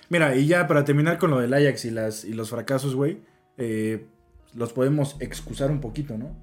Mira, 0.09 0.37
y 0.37 0.47
ya 0.47 0.67
para 0.67 0.85
terminar 0.85 1.19
con 1.19 1.31
lo 1.31 1.41
del 1.41 1.55
Ajax 1.55 1.85
y, 1.85 1.91
las, 1.91 2.25
y 2.25 2.33
los 2.33 2.51
fracasos, 2.51 2.95
güey, 2.95 3.19
eh, 3.57 4.07
los 4.55 4.73
podemos 4.73 5.17
excusar 5.21 5.71
un 5.71 5.81
poquito, 5.81 6.19
¿no? 6.19 6.37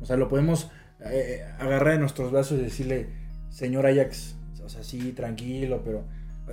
O 0.00 0.06
sea, 0.06 0.16
lo 0.16 0.28
podemos 0.28 0.70
eh, 1.00 1.44
agarrar 1.58 1.94
en 1.94 2.00
nuestros 2.00 2.30
brazos 2.30 2.58
y 2.58 2.62
decirle, 2.62 3.08
señor 3.50 3.86
Ajax, 3.86 4.36
o 4.64 4.68
sea, 4.68 4.84
sí, 4.84 5.12
tranquilo, 5.12 5.82
pero 5.84 6.04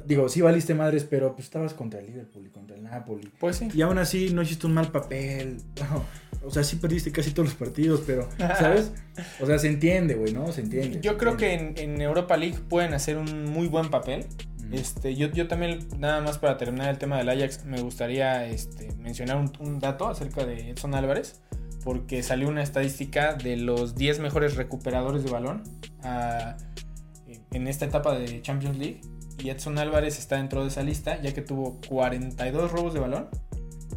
Digo, 0.06 0.30
sí 0.30 0.42
valiste 0.42 0.76
madres, 0.76 1.04
pero 1.04 1.34
pues 1.34 1.46
estabas 1.46 1.74
contra 1.74 2.00
el 2.00 2.06
Liverpool 2.06 2.46
y 2.46 2.50
contra 2.50 2.76
el 2.76 2.84
Napoli. 2.84 3.32
Pues 3.40 3.58
sí. 3.58 3.70
Y 3.74 3.82
aún 3.82 3.98
así 3.98 4.32
no 4.34 4.44
hiciste 4.44 4.68
un 4.68 4.74
mal 4.74 4.92
papel. 4.92 5.58
o 6.44 6.52
sea, 6.52 6.64
sí 6.64 6.76
perdiste 6.76 7.12
casi 7.12 7.32
todos 7.32 7.50
los 7.50 7.58
partidos, 7.58 8.04
pero, 8.06 8.30
¿sabes? 8.38 8.92
O 9.42 9.48
sea, 9.48 9.58
se 9.58 9.68
entiende, 9.68 10.14
güey, 10.14 10.32
¿no? 10.32 10.52
Se 10.52 10.62
entiende. 10.62 11.00
Yo 11.02 11.18
creo 11.18 11.38
que 11.38 11.54
en, 11.54 11.74
en, 11.78 12.02
Europa 12.02 12.38
League 12.38 12.60
pueden 12.70 12.94
hacer 12.94 13.18
un 13.18 13.46
muy 13.46 13.68
buen 13.68 13.90
papel. 13.90 14.26
Este, 14.72 15.16
yo, 15.16 15.28
yo 15.32 15.48
también, 15.48 15.88
nada 15.98 16.22
más 16.22 16.38
para 16.38 16.58
terminar 16.58 16.90
el 16.90 16.98
tema 16.98 17.18
del 17.18 17.30
Ajax, 17.30 17.66
me 17.66 17.82
gustaría 17.82 18.46
este, 18.46 18.94
mencionar 18.96 19.38
un, 19.38 19.52
un 19.60 19.80
dato 19.80 20.08
acerca 20.08 20.46
de 20.46 20.70
Edson 20.70 20.96
Álvarez 20.96 21.42
porque 21.84 22.24
salió 22.24 22.50
una 22.50 22.62
estadística 22.62 23.34
de 23.34 23.58
los 23.58 23.96
10 23.96 24.20
mejores 24.20 24.56
recuperadores 24.56 25.24
de 25.24 25.32
balón 25.32 25.64
a, 26.04 26.58
en 27.52 27.68
esta 27.68 27.86
etapa 27.86 28.18
de 28.18 28.42
Champions 28.42 28.78
League. 28.78 29.02
Y 29.40 29.50
Edson 29.50 29.78
Álvarez 29.78 30.20
está 30.20 30.36
dentro 30.36 30.64
de 30.64 30.68
esa 30.68 30.84
lista, 30.84 31.22
ya 31.22 31.34
que 31.34 31.42
tuvo 31.42 31.80
42 31.88 32.72
robos 32.72 32.94
de 32.94 33.00
balón. 33.00 33.30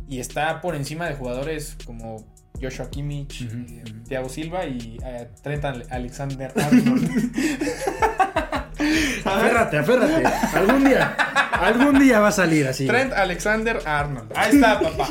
Y 0.08 0.20
está 0.20 0.60
por 0.60 0.76
encima 0.76 1.08
de 1.08 1.14
jugadores 1.16 1.76
como 1.84 2.24
Joshua 2.60 2.90
Kimmich, 2.90 3.42
eh, 3.42 3.82
Thiago 4.06 4.28
Silva 4.28 4.66
y 4.66 4.98
uh, 4.98 5.26
Trent 5.42 5.64
Alexander 5.64 6.52
Arnold. 6.54 7.10
aférrate, 9.24 9.78
aférrate. 9.78 10.26
Algún 10.54 10.84
día, 10.84 11.16
algún 11.52 11.98
día 11.98 12.20
va 12.20 12.28
a 12.28 12.32
salir 12.32 12.66
así. 12.66 12.86
Trent 12.86 13.12
Alexander 13.12 13.80
Arnold. 13.84 14.32
Ahí 14.34 14.54
está, 14.54 14.80
papá. 14.80 15.08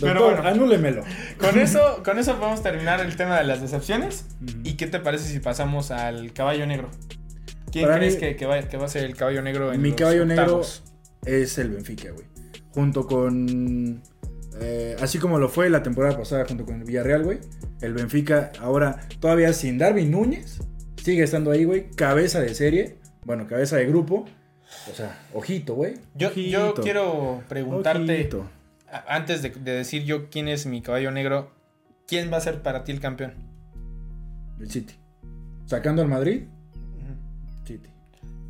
Pero 0.00 0.24
bueno, 0.24 0.42
anúlemelo. 0.48 1.02
Con 1.38 1.58
eso, 1.58 2.02
con 2.04 2.18
eso 2.18 2.36
podemos 2.36 2.62
terminar 2.62 3.00
el 3.00 3.16
tema 3.16 3.38
de 3.38 3.44
las 3.44 3.60
decepciones. 3.60 4.26
¿Y 4.64 4.74
qué 4.74 4.86
te 4.86 5.00
parece 5.00 5.24
si 5.24 5.40
pasamos 5.40 5.90
al 5.90 6.32
caballo 6.32 6.66
negro? 6.66 6.90
¿Quién 7.70 7.88
crees 7.88 8.16
que, 8.16 8.46
va, 8.46 8.56
a 8.56 8.88
ser 8.88 9.04
el 9.04 9.14
caballo 9.14 9.42
negro 9.42 9.72
en 9.72 9.80
Mi 9.80 9.92
caballo 9.92 10.26
negro 10.26 10.62
es 11.24 11.58
el 11.58 11.70
Benfica, 11.70 12.10
güey. 12.10 12.26
Junto 12.74 13.06
con. 13.06 14.02
Eh, 14.60 14.96
así 15.00 15.18
como 15.18 15.38
lo 15.38 15.48
fue 15.48 15.70
la 15.70 15.82
temporada 15.82 16.16
pasada 16.18 16.44
junto 16.46 16.64
con 16.64 16.76
el 16.76 16.84
Villarreal, 16.84 17.22
güey. 17.22 17.38
El 17.80 17.94
Benfica, 17.94 18.52
ahora 18.60 19.00
todavía 19.20 19.52
sin 19.52 19.78
Darwin 19.78 20.10
Núñez, 20.10 20.58
sigue 21.02 21.22
estando 21.22 21.50
ahí, 21.50 21.64
güey. 21.64 21.90
Cabeza 21.90 22.40
de 22.40 22.54
serie. 22.54 22.96
Bueno, 23.24 23.46
cabeza 23.46 23.76
de 23.76 23.86
grupo. 23.86 24.26
O 24.90 24.94
sea, 24.94 25.18
ojito, 25.34 25.74
güey. 25.74 25.94
Yo, 26.14 26.32
yo, 26.32 26.74
quiero 26.74 27.42
preguntarte 27.48 28.30
antes 29.06 29.42
de, 29.42 29.50
decir 29.50 30.04
yo 30.04 30.30
quién 30.30 30.48
es 30.48 30.66
mi 30.66 30.82
caballo 30.82 31.10
negro, 31.10 31.50
¿quién 32.06 32.32
va 32.32 32.38
a 32.38 32.40
ser 32.40 32.62
para 32.62 32.84
ti 32.84 32.92
el 32.92 33.00
campeón? 33.00 33.34
El 34.58 34.70
City. 34.70 34.94
¿Sacando 35.66 36.02
al 36.02 36.08
Madrid? 36.08 36.44
City. 37.64 37.88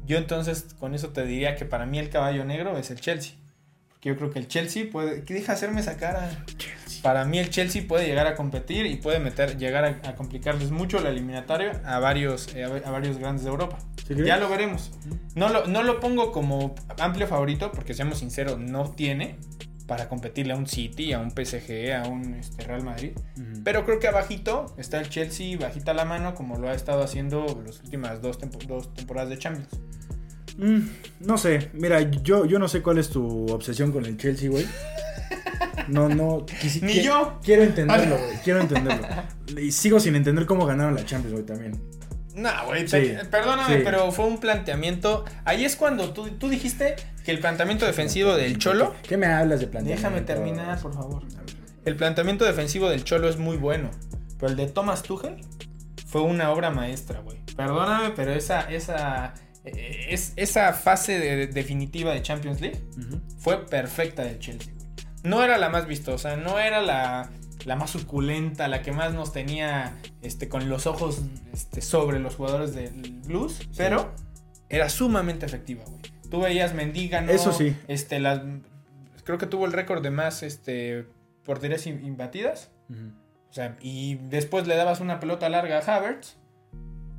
Yo 0.06 0.16
entonces 0.16 0.74
con 0.78 0.94
eso 0.94 1.10
te 1.10 1.24
diría 1.24 1.56
que 1.56 1.64
para 1.64 1.86
mí 1.86 1.98
el 1.98 2.08
caballo 2.08 2.44
negro 2.44 2.76
es 2.78 2.90
el 2.90 3.00
Chelsea. 3.00 3.34
Porque 3.90 4.08
yo 4.08 4.16
creo 4.16 4.30
que 4.30 4.38
el 4.38 4.48
Chelsea 4.48 4.86
puede... 4.90 5.24
¿Qué 5.24 5.34
deja 5.34 5.52
hacerme 5.52 5.80
esa 5.80 5.98
cara? 5.98 6.44
Para 7.02 7.24
mí 7.24 7.38
el 7.38 7.50
Chelsea 7.50 7.84
puede 7.86 8.06
llegar 8.06 8.26
a 8.26 8.34
competir 8.34 8.86
y 8.86 8.96
puede 8.96 9.20
meter, 9.20 9.56
llegar 9.56 9.84
a, 9.84 10.14
complicarles 10.14 10.70
mucho 10.70 11.00
la 11.00 11.08
eliminatoria 11.08 11.80
a 11.84 11.98
varios, 11.98 12.54
eh, 12.54 12.64
a, 12.64 12.90
varios 12.90 13.18
grandes 13.18 13.44
de 13.44 13.50
Europa. 13.50 13.78
ya 14.08 14.36
lo 14.36 14.48
veremos. 14.48 14.90
No 15.34 15.48
lo, 15.48 15.66
no 15.66 15.82
lo 15.82 16.00
pongo 16.00 16.32
como 16.32 16.74
amplio 16.98 17.26
favorito 17.26 17.72
porque 17.72 17.94
seamos 17.94 18.18
sinceros, 18.18 18.58
no 18.58 18.90
tiene 18.90 19.38
para 19.90 20.08
competirle 20.08 20.52
a 20.52 20.56
un 20.56 20.68
City, 20.68 21.12
a 21.12 21.18
un 21.18 21.30
PSG, 21.30 21.92
a 21.92 22.06
un 22.06 22.34
este, 22.34 22.62
Real 22.62 22.84
Madrid. 22.84 23.10
Pero 23.64 23.84
creo 23.84 23.98
que 23.98 24.06
abajito 24.06 24.72
está 24.78 25.00
el 25.00 25.08
Chelsea, 25.08 25.58
bajita 25.58 25.92
la 25.94 26.04
mano, 26.04 26.36
como 26.36 26.58
lo 26.58 26.68
ha 26.68 26.74
estado 26.74 27.02
haciendo 27.02 27.60
las 27.66 27.80
últimas 27.80 28.22
dos, 28.22 28.38
dos 28.68 28.94
temporadas 28.94 29.30
de 29.30 29.38
Champions. 29.38 29.68
Mm, 30.58 30.80
no 31.26 31.38
sé, 31.38 31.70
mira, 31.72 32.02
yo, 32.02 32.44
yo 32.44 32.60
no 32.60 32.68
sé 32.68 32.82
cuál 32.82 32.98
es 32.98 33.10
tu 33.10 33.46
obsesión 33.46 33.90
con 33.90 34.06
el 34.06 34.16
Chelsea, 34.16 34.48
güey. 34.48 34.64
No, 35.88 36.08
no. 36.08 36.46
Ni 36.82 37.02
yo. 37.02 37.40
Quiero 37.42 37.62
entenderlo, 37.62 38.16
güey. 38.16 38.36
Quiero 38.44 38.60
entenderlo. 38.62 39.06
Y 39.60 39.72
sigo 39.72 39.98
sin 40.00 40.14
entender 40.14 40.46
cómo 40.46 40.66
ganaron 40.66 40.94
la 40.94 41.04
Champions, 41.04 41.32
güey, 41.32 41.46
también. 41.46 41.80
No, 42.34 42.50
güey, 42.66 42.86
perdóname, 42.86 43.78
pero 43.78 44.12
fue 44.12 44.26
un 44.26 44.38
planteamiento. 44.38 45.24
Ahí 45.44 45.64
es 45.64 45.76
cuando 45.76 46.12
tú, 46.12 46.30
tú 46.30 46.48
dijiste 46.48 46.94
que 47.24 47.32
el 47.32 47.40
planteamiento 47.40 47.86
defensivo 47.86 48.34
del 48.34 48.58
Cholo. 48.58 48.94
¿Qué 49.02 49.16
me 49.16 49.26
hablas 49.26 49.60
de 49.60 49.66
planteamiento? 49.66 50.08
Déjame 50.08 50.24
terminar, 50.24 50.80
por 50.80 50.94
favor. 50.94 51.24
El 51.84 51.96
planteamiento 51.96 52.44
defensivo 52.44 52.88
del 52.88 53.04
Cholo 53.04 53.28
es 53.28 53.36
muy 53.36 53.56
bueno. 53.56 53.90
Pero 54.38 54.52
el 54.52 54.56
de 54.56 54.68
Thomas 54.68 55.02
Tuchel 55.02 55.36
fue 56.06 56.22
una 56.22 56.50
obra 56.50 56.70
maestra, 56.70 57.20
güey. 57.20 57.38
Perdóname, 57.56 58.10
pero 58.16 58.32
esa, 58.32 58.62
esa, 58.70 59.34
eh, 59.64 60.06
es, 60.10 60.32
esa 60.36 60.72
fase 60.72 61.48
definitiva 61.48 62.12
de 62.14 62.22
Champions 62.22 62.60
League 62.60 62.80
fue 63.38 63.66
perfecta 63.66 64.22
del 64.22 64.38
Chelsea. 64.38 64.72
No 65.22 65.42
era 65.42 65.58
la 65.58 65.68
más 65.68 65.86
vistosa, 65.86 66.36
no 66.36 66.58
era 66.58 66.80
la, 66.80 67.30
la 67.64 67.76
más 67.76 67.90
suculenta, 67.90 68.68
la 68.68 68.82
que 68.82 68.92
más 68.92 69.14
nos 69.14 69.32
tenía 69.32 69.96
este, 70.22 70.48
con 70.48 70.68
los 70.68 70.86
ojos 70.86 71.22
este, 71.52 71.82
sobre 71.82 72.18
los 72.18 72.36
jugadores 72.36 72.74
del 72.74 73.20
Blues, 73.24 73.68
pero 73.76 74.14
era 74.68 74.88
sumamente 74.88 75.46
efectiva, 75.46 75.84
güey. 75.86 76.00
Tú 76.30 76.40
veías 76.40 76.74
Mendiga, 76.74 77.20
¿no? 77.20 77.32
Eso 77.32 77.52
sí. 77.52 77.76
Este, 77.88 78.20
las, 78.20 78.40
creo 79.24 79.38
que 79.38 79.46
tuvo 79.46 79.66
el 79.66 79.72
récord 79.72 80.02
de 80.02 80.10
más 80.10 80.42
este, 80.42 81.06
porterías 81.44 81.86
imbatidas. 81.86 82.70
O 83.50 83.52
sea, 83.52 83.76
y 83.80 84.16
después 84.16 84.66
le 84.66 84.76
dabas 84.76 85.00
una 85.00 85.20
pelota 85.20 85.48
larga 85.48 85.78
a 85.78 85.96
Havertz, 85.96 86.36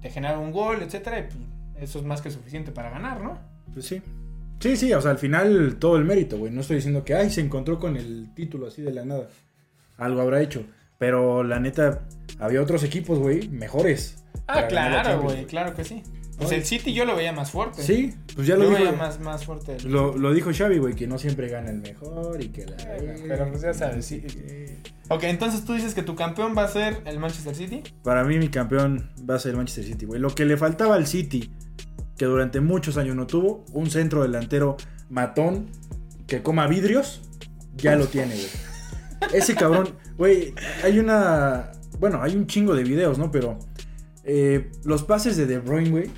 te 0.01 0.09
generaba 0.09 0.39
un 0.39 0.51
gol, 0.51 0.81
etcétera, 0.81 1.19
y 1.19 1.23
pues, 1.23 1.37
eso 1.75 1.99
es 1.99 2.05
más 2.05 2.21
que 2.21 2.31
suficiente 2.31 2.71
para 2.71 2.89
ganar, 2.89 3.21
¿no? 3.21 3.37
Pues 3.73 3.85
sí. 3.85 4.01
Sí, 4.61 4.77
sí, 4.77 4.93
o 4.93 5.01
sea, 5.01 5.11
al 5.11 5.17
final 5.17 5.75
todo 5.77 5.97
el 5.97 6.05
mérito, 6.05 6.37
güey. 6.37 6.51
No 6.51 6.61
estoy 6.61 6.77
diciendo 6.77 7.03
que, 7.03 7.15
ay, 7.15 7.29
se 7.29 7.41
encontró 7.41 7.79
con 7.79 7.97
el 7.97 8.33
título 8.33 8.67
así 8.67 8.81
de 8.81 8.93
la 8.93 9.03
nada 9.03 9.27
algo 10.01 10.21
habrá 10.21 10.41
hecho. 10.41 10.65
Pero 10.97 11.43
la 11.43 11.59
neta, 11.59 12.01
había 12.39 12.61
otros 12.61 12.83
equipos, 12.83 13.17
güey, 13.17 13.47
mejores. 13.49 14.23
Ah, 14.47 14.67
claro, 14.67 15.21
güey, 15.21 15.45
claro 15.45 15.73
que 15.73 15.83
sí. 15.83 16.03
Pues 16.37 16.51
el 16.53 16.65
City 16.65 16.93
yo 16.93 17.05
lo 17.05 17.15
veía 17.15 17.31
más 17.31 17.51
fuerte. 17.51 17.83
Sí, 17.83 18.15
pues 18.35 18.47
ya 18.47 18.55
lo 18.55 18.63
yo 18.63 18.71
Veía 18.71 18.91
más, 18.93 19.19
más 19.19 19.45
fuerte. 19.45 19.77
Lo, 19.83 20.17
lo, 20.17 20.33
dijo 20.33 20.51
Xavi, 20.51 20.79
güey, 20.79 20.95
que 20.95 21.05
no 21.05 21.19
siempre 21.19 21.47
gana 21.49 21.69
el 21.69 21.77
mejor 21.77 22.41
y 22.41 22.49
que 22.49 22.65
la... 22.65 22.77
pero 23.27 23.47
pues 23.49 23.61
ya 23.61 23.73
sabes, 23.75 24.05
sí. 24.05 24.23
Ok, 25.09 25.23
entonces 25.23 25.65
tú 25.65 25.73
dices 25.73 25.93
que 25.93 26.01
tu 26.01 26.15
campeón 26.15 26.55
va 26.57 26.63
a 26.63 26.67
ser 26.67 27.01
el 27.05 27.19
Manchester 27.19 27.53
City. 27.53 27.83
Para 28.03 28.23
mí 28.23 28.39
mi 28.39 28.49
campeón 28.49 29.11
va 29.29 29.35
a 29.35 29.39
ser 29.39 29.51
el 29.51 29.57
Manchester 29.57 29.85
City, 29.85 30.05
güey. 30.05 30.19
Lo 30.19 30.33
que 30.33 30.45
le 30.45 30.57
faltaba 30.57 30.95
al 30.95 31.05
City, 31.05 31.51
que 32.21 32.27
durante 32.27 32.61
muchos 32.61 32.97
años 32.97 33.15
no 33.15 33.25
tuvo, 33.25 33.65
un 33.73 33.89
centro 33.89 34.21
delantero 34.21 34.77
matón 35.09 35.71
que 36.27 36.43
coma 36.43 36.67
vidrios, 36.67 37.23
ya 37.75 37.95
lo 37.95 38.05
tiene, 38.05 38.35
güey. 38.35 39.33
Ese 39.33 39.55
cabrón, 39.55 39.95
güey, 40.19 40.53
hay 40.83 40.99
una. 40.99 41.71
Bueno, 41.99 42.21
hay 42.21 42.35
un 42.35 42.45
chingo 42.45 42.75
de 42.75 42.83
videos, 42.83 43.17
¿no? 43.17 43.31
Pero 43.31 43.57
eh, 44.23 44.71
los 44.83 45.01
pases 45.01 45.35
de 45.35 45.47
De 45.47 45.57
Bruyne, 45.57 45.89
güey. 45.89 46.11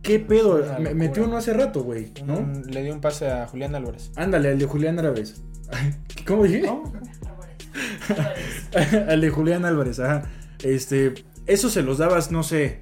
¿Qué 0.00 0.20
pedo? 0.20 0.64
metió 0.94 1.24
uno 1.24 1.36
hace 1.36 1.52
rato, 1.52 1.82
güey, 1.82 2.14
¿no? 2.24 2.50
le 2.66 2.82
dio 2.82 2.94
un 2.94 3.02
pase 3.02 3.30
a 3.30 3.46
Julián 3.46 3.74
Álvarez. 3.74 4.10
Ándale, 4.16 4.48
al 4.48 4.58
de 4.58 4.64
Julián 4.64 4.98
Álvarez. 4.98 5.42
¿Cómo 6.26 6.44
dije? 6.44 6.66
al 9.06 9.20
de 9.20 9.28
Julián 9.28 9.66
Álvarez, 9.66 10.00
ajá. 10.00 10.22
Este, 10.62 11.12
eso 11.44 11.68
se 11.68 11.82
los 11.82 11.98
dabas, 11.98 12.32
no 12.32 12.42
sé, 12.42 12.80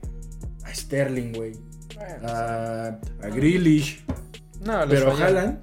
a 0.64 0.72
Sterling, 0.72 1.32
güey. 1.32 1.69
A, 2.10 2.98
a 3.22 3.28
Grealish. 3.28 4.04
No, 4.60 4.80
pero 4.88 5.16
Haaland 5.16 5.60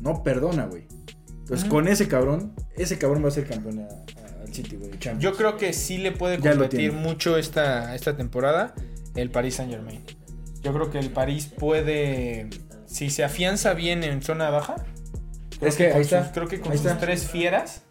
no 0.00 0.22
perdona, 0.22 0.66
güey. 0.66 0.86
Entonces, 1.40 1.68
con 1.68 1.88
ese 1.88 2.08
cabrón, 2.08 2.54
ese 2.76 2.98
cabrón 2.98 3.22
va 3.22 3.28
a 3.28 3.32
ser 3.32 3.46
campeón 3.46 3.80
al 3.80 4.54
City, 4.54 4.76
güey. 4.76 4.92
Yo 5.18 5.34
creo 5.34 5.56
que 5.56 5.72
sí 5.72 5.98
le 5.98 6.12
puede 6.12 6.38
competir 6.38 6.92
mucho 6.92 7.36
esta, 7.36 7.94
esta 7.94 8.16
temporada 8.16 8.74
el 9.14 9.30
Paris 9.30 9.56
Saint 9.56 9.70
Germain. 9.70 10.02
Yo 10.62 10.72
creo 10.72 10.90
que 10.90 10.98
el 10.98 11.10
París 11.10 11.46
puede, 11.46 12.48
si 12.86 13.10
se 13.10 13.24
afianza 13.24 13.74
bien 13.74 14.02
en 14.02 14.22
zona 14.22 14.48
baja, 14.50 14.76
es 15.60 15.76
que, 15.76 15.92
creo 16.32 16.48
que 16.48 16.60
con 16.60 16.76
sus 16.76 16.98
tres 16.98 17.28
fieras 17.28 17.82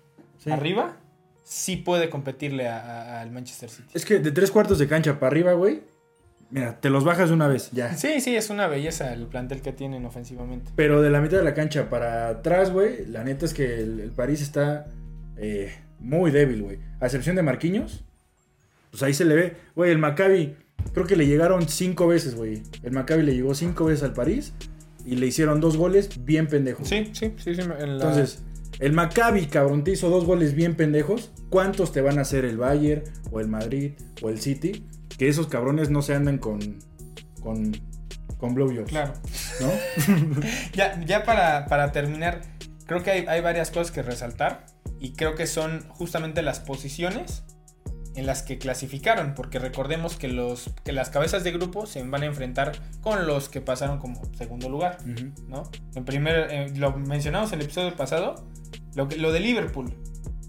arriba, 0.50 0.98
sí 1.44 1.78
puede 1.78 2.10
competirle 2.10 2.68
al 2.68 3.32
Manchester 3.32 3.70
City. 3.70 3.90
Es 3.94 4.06
que 4.06 4.20
de 4.20 4.32
tres 4.32 4.50
cuartos 4.50 4.80
de 4.80 4.88
cancha 4.88 5.20
para 5.20 5.28
arriba, 5.28 5.54
güey, 5.54 5.84
Mira, 6.53 6.79
te 6.79 6.91
los 6.91 7.03
bajas 7.03 7.31
una 7.31 7.48
vez, 7.48 7.72
ya. 7.72 7.98
Sí, 7.98 8.22
sí, 8.22 8.36
es 8.36 8.51
una 8.51 8.67
belleza 8.67 9.12
el 9.12 9.25
plantel 9.25 9.63
que 9.63 9.74
tienen 9.74 10.05
ofensivamente. 10.05 10.72
Pero 10.75 11.01
de 11.01 11.10
la 11.10 11.19
mitad 11.19 11.38
de 11.38 11.43
la 11.43 11.55
cancha 11.55 11.89
para 11.89 12.29
atrás, 12.29 12.72
güey, 12.72 13.07
la 13.07 13.24
neta 13.24 13.48
es 13.48 13.55
que 13.55 13.79
el, 13.79 14.12
París 14.15 14.39
está 14.39 14.86
eh, 15.36 15.74
muy 15.98 16.29
débil, 16.29 16.62
güey. 16.62 16.77
A 17.00 17.05
excepción 17.05 17.36
de 17.36 17.41
Marquinhos, 17.41 18.03
pues 18.91 19.01
ahí 19.01 19.15
se 19.15 19.25
le 19.25 19.33
ve. 19.33 19.55
Güey, 19.75 19.89
el 19.89 19.98
Maccabi, 19.98 20.55
creo 20.93 21.07
que 21.07 21.15
le 21.15 21.25
llegaron 21.25 21.67
cinco 21.67 22.05
veces, 22.05 22.36
güey. 22.36 22.62
El 22.83 22.91
Maccabi 22.91 23.24
le 23.24 23.33
llegó 23.33 23.55
cinco 23.55 23.86
veces 23.86 24.03
al 24.03 24.13
París 24.13 24.53
y 25.07 25.15
le 25.15 25.25
hicieron 25.25 25.60
dos 25.60 25.75
goles 25.75 26.24
bien 26.24 26.45
pendejos. 26.45 26.88
Sí, 26.88 27.10
sí, 27.13 27.33
sí, 27.36 27.55
sí. 27.55 27.62
Entonces, 27.79 28.43
el 28.77 28.93
Maccabi, 28.93 29.48
cabrón, 29.48 29.83
te 29.83 29.89
hizo 29.89 30.12
dos 30.12 30.24
goles 30.25 30.53
bien 30.53 30.75
pendejos. 30.75 31.31
¿Cuántos 31.50 31.91
te 31.91 32.01
van 32.01 32.19
a 32.19 32.22
hacer 32.22 32.45
el 32.45 32.57
Bayern 32.57 33.01
o 33.31 33.39
el 33.39 33.48
Madrid 33.48 33.93
o 34.22 34.29
el 34.29 34.39
City? 34.39 34.86
Que 35.17 35.27
esos 35.27 35.48
cabrones 35.48 35.89
no 35.89 36.01
se 36.01 36.15
andan 36.15 36.38
con, 36.38 36.79
con 37.41 37.74
con 38.43 38.55
blowjobs. 38.55 38.89
Claro. 38.89 39.13
¿No? 39.62 40.41
Ya, 40.74 41.00
ya 41.05 41.24
para, 41.24 41.65
para 41.67 41.93
terminar, 41.93 42.41
creo 42.86 43.01
que 43.01 43.12
hay, 43.12 43.25
hay 43.25 43.39
varias 43.39 43.72
cosas 43.72 43.89
que 43.89 44.01
resaltar. 44.01 44.65
Y 45.00 45.13
creo 45.13 45.36
que 45.36 45.48
son 45.48 45.88
justamente 45.88 46.41
las 46.41 46.60
posiciones 46.60 47.43
en 48.15 48.25
las 48.25 48.43
que 48.43 48.58
clasificaron. 48.58 49.34
Porque 49.34 49.60
recordemos 49.60 50.17
que, 50.17 50.27
los, 50.27 50.72
que 50.84 50.91
las 50.91 51.10
cabezas 51.10 51.46
de 51.46 51.53
grupo 51.53 51.86
se 51.86 52.03
van 52.03 52.24
a 52.24 52.25
enfrentar 52.25 52.74
con 53.00 53.27
los 53.27 53.48
que 53.48 53.62
pasaron 53.62 54.00
como 54.00 54.22
segundo 54.38 54.67
lugar. 54.67 54.98
¿no? 55.48 55.63
En 55.96 56.03
primer, 56.03 56.51
eh, 56.51 56.74
lo 56.75 56.91
mencionamos 56.98 57.53
en 57.53 57.60
el 57.60 57.65
episodio 57.65 57.96
pasado, 57.96 58.46
lo, 58.93 59.08
que, 59.08 59.15
lo 59.15 59.32
de 59.32 59.39
Liverpool, 59.39 59.96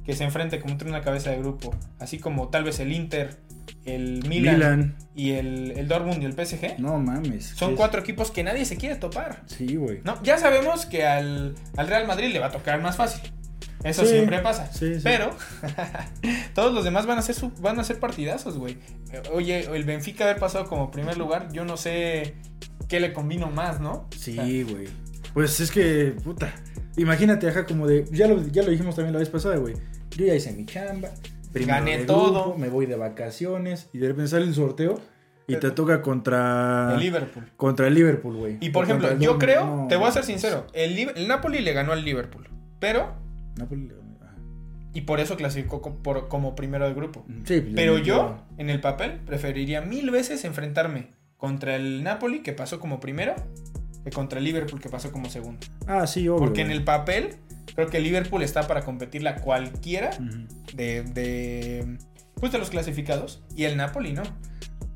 que 0.04 0.16
se 0.16 0.24
enfrente 0.24 0.60
contra 0.60 0.88
una 0.88 1.00
cabeza 1.00 1.30
de 1.30 1.38
grupo, 1.38 1.72
así 2.00 2.18
como 2.18 2.48
tal 2.48 2.64
vez 2.64 2.80
el 2.80 2.92
Inter, 2.92 3.40
el 3.84 4.24
Milan, 4.28 4.54
Milan. 4.56 4.96
y 5.14 5.32
el, 5.32 5.72
el 5.72 5.88
Dortmund 5.88 6.22
y 6.22 6.26
el 6.26 6.32
PSG. 6.32 6.78
No 6.78 6.98
mames. 6.98 7.46
Son 7.56 7.76
cuatro 7.76 8.00
equipos 8.00 8.30
que 8.30 8.42
nadie 8.42 8.64
se 8.64 8.76
quiere 8.76 8.96
topar. 8.96 9.42
Sí, 9.46 9.76
güey. 9.76 10.00
¿no? 10.04 10.22
Ya 10.22 10.38
sabemos 10.38 10.86
que 10.86 11.04
al, 11.04 11.54
al 11.76 11.86
Real 11.88 12.06
Madrid 12.06 12.32
le 12.32 12.38
va 12.38 12.46
a 12.46 12.50
tocar 12.52 12.80
más 12.80 12.96
fácil. 12.96 13.30
Eso 13.82 14.02
Sí, 14.04 14.12
siempre 14.12 14.38
pasa. 14.38 14.72
sí, 14.72 14.94
sí. 14.94 15.00
Pero 15.04 15.36
todos 16.54 16.72
los 16.72 16.84
demás 16.84 17.06
van 17.06 17.18
a 17.18 17.22
ser 17.22 17.34
su- 17.34 17.52
van 17.60 17.78
a 17.78 17.84
ser 17.84 17.98
partidazos, 18.00 18.56
güey. 18.58 18.78
Oye, 19.32 19.60
el 19.74 19.84
Benfica 19.84 20.24
haber 20.24 20.38
pasado 20.38 20.66
como 20.66 20.90
primer 20.90 21.16
lugar, 21.18 21.48
yo 21.52 21.64
no 21.64 21.76
sé 21.76 22.34
qué 22.88 23.00
le 23.00 23.12
combino 23.12 23.50
más, 23.50 23.80
¿no? 23.80 24.08
Sí, 24.18 24.62
güey. 24.62 24.88
Pues 25.34 25.60
es 25.60 25.70
que, 25.70 26.14
puta. 26.24 26.54
Imagínate, 26.96 27.48
ajá, 27.48 27.66
como 27.66 27.86
de. 27.86 28.04
Ya 28.12 28.26
lo, 28.28 28.40
ya 28.48 28.62
lo 28.62 28.70
dijimos 28.70 28.94
también 28.94 29.12
la 29.12 29.18
vez 29.18 29.28
pasada, 29.28 29.56
güey. 29.56 29.74
Yo 30.16 30.24
ya 30.26 30.34
hice 30.34 30.52
mi 30.52 30.64
chamba. 30.64 31.10
Primero 31.54 31.78
Gané 31.78 31.98
de 31.98 32.04
todo. 32.04 32.56
me 32.58 32.68
voy 32.68 32.84
de 32.84 32.96
vacaciones. 32.96 33.88
Y 33.94 33.98
de 33.98 34.08
repente 34.08 34.28
sale 34.28 34.44
el 34.44 34.54
sorteo. 34.54 35.00
Y 35.46 35.56
te 35.56 35.70
toca 35.70 36.00
contra. 36.02 36.92
El 36.94 37.00
Liverpool. 37.00 37.44
Contra 37.56 37.86
el 37.86 37.94
Liverpool, 37.94 38.36
güey. 38.36 38.56
Y 38.60 38.70
por 38.70 38.84
O 38.84 38.86
ejemplo, 38.86 39.18
yo 39.18 39.38
creo, 39.38 39.64
No, 39.66 39.86
te 39.88 39.96
voy 39.96 40.08
a 40.08 40.12
ser 40.12 40.24
sincero, 40.24 40.66
el, 40.72 41.28
Napoli 41.28 41.60
le 41.60 41.72
ganó 41.74 41.92
al 41.92 42.02
Liverpool, 42.04 42.48
pero 42.80 43.12
Napoli. 43.58 43.90
ajá. 44.22 44.34
y 44.94 45.02
por 45.02 45.20
eso 45.20 45.36
clasificó 45.36 45.82
co- 45.82 45.96
por- 46.02 46.28
como 46.28 46.54
primero 46.54 46.86
de 46.86 46.94
grupo. 46.94 47.26
Sí, 47.44 47.60
pues, 47.60 47.74
Pero 47.74 47.98
yo, 47.98 48.38
en 48.56 48.70
el 48.70 48.80
papel, 48.80 49.20
preferiría 49.26 49.82
mil 49.82 50.10
veces 50.10 50.44
enfrentarme 50.46 51.08
contra 51.36 51.76
el 51.76 52.02
Napoli, 52.02 52.40
que 52.42 52.54
pasó 52.54 52.80
como 52.80 52.98
primero, 53.00 53.34
contra 54.10 54.38
el 54.38 54.44
Liverpool, 54.44 54.80
que 54.80 54.88
pasó 54.88 55.10
como 55.12 55.28
segundo. 55.30 55.60
Ah, 55.86 56.06
sí, 56.06 56.28
obvio. 56.28 56.38
Porque 56.40 56.60
en 56.62 56.70
el 56.70 56.84
papel, 56.84 57.36
creo 57.74 57.88
que 57.88 57.96
el 57.98 58.04
Liverpool 58.04 58.42
está 58.42 58.66
para 58.66 58.82
competirle 58.82 59.28
a 59.30 59.36
cualquiera 59.36 60.10
de, 60.74 61.02
de, 61.02 61.96
pues 62.40 62.52
de 62.52 62.58
los 62.58 62.70
clasificados, 62.70 63.42
y 63.56 63.64
el 63.64 63.76
Napoli 63.76 64.12
no. 64.12 64.22